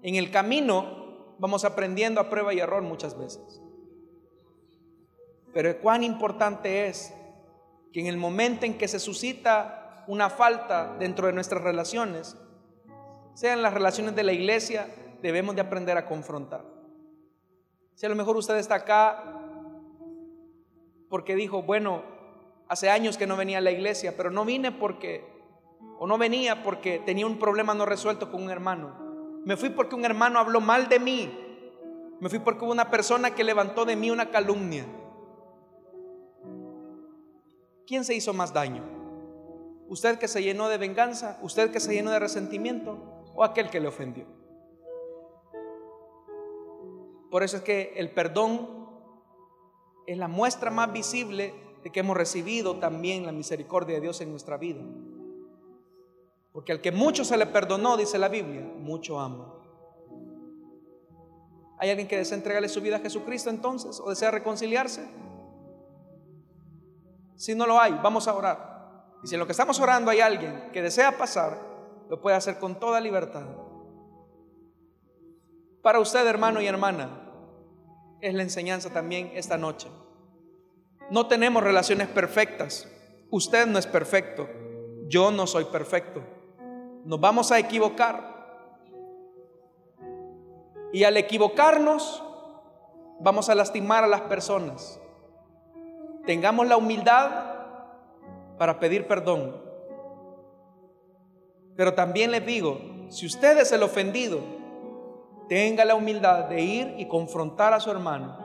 [0.01, 3.61] En el camino vamos aprendiendo a prueba y error muchas veces.
[5.53, 7.13] Pero cuán importante es
[7.91, 12.37] que en el momento en que se suscita una falta dentro de nuestras relaciones,
[13.33, 14.87] sean las relaciones de la iglesia,
[15.21, 16.65] debemos de aprender a confrontar.
[17.95, 19.41] Si a lo mejor usted está acá
[21.09, 22.03] porque dijo, bueno,
[22.67, 25.25] hace años que no venía a la iglesia, pero no vine porque,
[25.99, 29.41] o no venía porque tenía un problema no resuelto con un hermano.
[29.45, 31.29] Me fui porque un hermano habló mal de mí.
[32.19, 34.85] Me fui porque hubo una persona que levantó de mí una calumnia.
[37.91, 38.85] ¿Quién se hizo más daño?
[39.89, 41.37] ¿Usted que se llenó de venganza?
[41.41, 42.97] ¿Usted que se llenó de resentimiento?
[43.35, 44.25] ¿O aquel que le ofendió?
[47.29, 48.87] Por eso es que el perdón
[50.07, 54.31] es la muestra más visible de que hemos recibido también la misericordia de Dios en
[54.31, 54.79] nuestra vida.
[56.53, 59.53] Porque al que mucho se le perdonó, dice la Biblia, mucho ama.
[61.77, 65.09] ¿Hay alguien que desea entregarle su vida a Jesucristo entonces o desea reconciliarse?
[67.41, 69.17] Si no lo hay, vamos a orar.
[69.23, 71.57] Y si en lo que estamos orando hay alguien que desea pasar,
[72.07, 73.47] lo puede hacer con toda libertad.
[75.81, 77.09] Para usted, hermano y hermana,
[78.21, 79.87] es la enseñanza también esta noche.
[81.09, 82.87] No tenemos relaciones perfectas.
[83.31, 84.47] Usted no es perfecto.
[85.07, 86.21] Yo no soy perfecto.
[87.05, 88.69] Nos vamos a equivocar.
[90.93, 92.23] Y al equivocarnos,
[93.19, 95.00] vamos a lastimar a las personas.
[96.25, 97.29] Tengamos la humildad
[98.57, 99.61] para pedir perdón.
[101.75, 104.39] Pero también les digo, si usted es el ofendido,
[105.49, 108.37] tenga la humildad de ir y confrontar a su hermano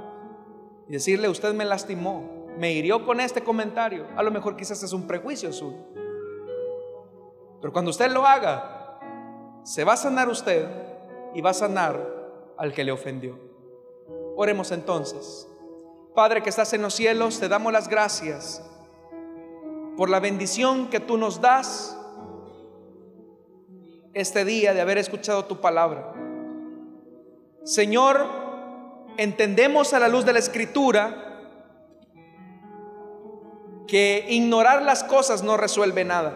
[0.89, 4.07] y decirle, usted me lastimó, me hirió con este comentario.
[4.17, 5.79] A lo mejor quizás es un prejuicio suyo.
[7.61, 9.01] Pero cuando usted lo haga,
[9.65, 10.67] se va a sanar usted
[11.35, 12.01] y va a sanar
[12.57, 13.39] al que le ofendió.
[14.37, 15.49] Oremos entonces.
[16.17, 18.63] Padre que estás en los cielos, te damos las gracias
[19.99, 21.95] por la bendición que tú nos das
[24.15, 26.15] este día de haber escuchado tu palabra.
[27.65, 28.25] Señor,
[29.19, 31.43] entendemos a la luz de la escritura
[33.87, 36.33] que ignorar las cosas no resuelve nada.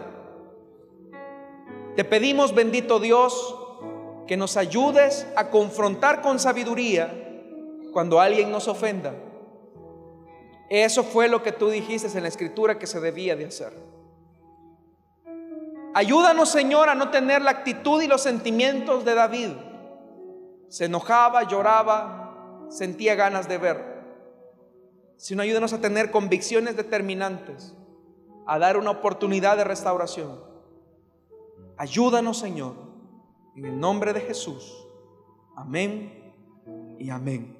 [1.95, 3.57] Te pedimos, bendito Dios,
[4.27, 7.11] que nos ayudes a confrontar con sabiduría
[7.91, 9.15] cuando alguien nos ofenda
[10.73, 13.73] eso fue lo que tú dijiste en la escritura que se debía de hacer.
[15.93, 19.49] Ayúdanos, Señor, a no tener la actitud y los sentimientos de David.
[20.69, 24.01] Se enojaba, lloraba, sentía ganas de ver.
[25.17, 27.75] Sino ayúdanos a tener convicciones determinantes,
[28.47, 30.41] a dar una oportunidad de restauración.
[31.75, 32.75] Ayúdanos, Señor,
[33.57, 34.87] en el nombre de Jesús.
[35.57, 36.33] Amén
[36.97, 37.59] y amén.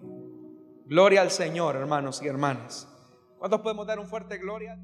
[0.86, 2.88] Gloria al Señor, hermanos y hermanas.
[3.42, 4.78] ¿Cuántos podemos dar un fuerte gloria?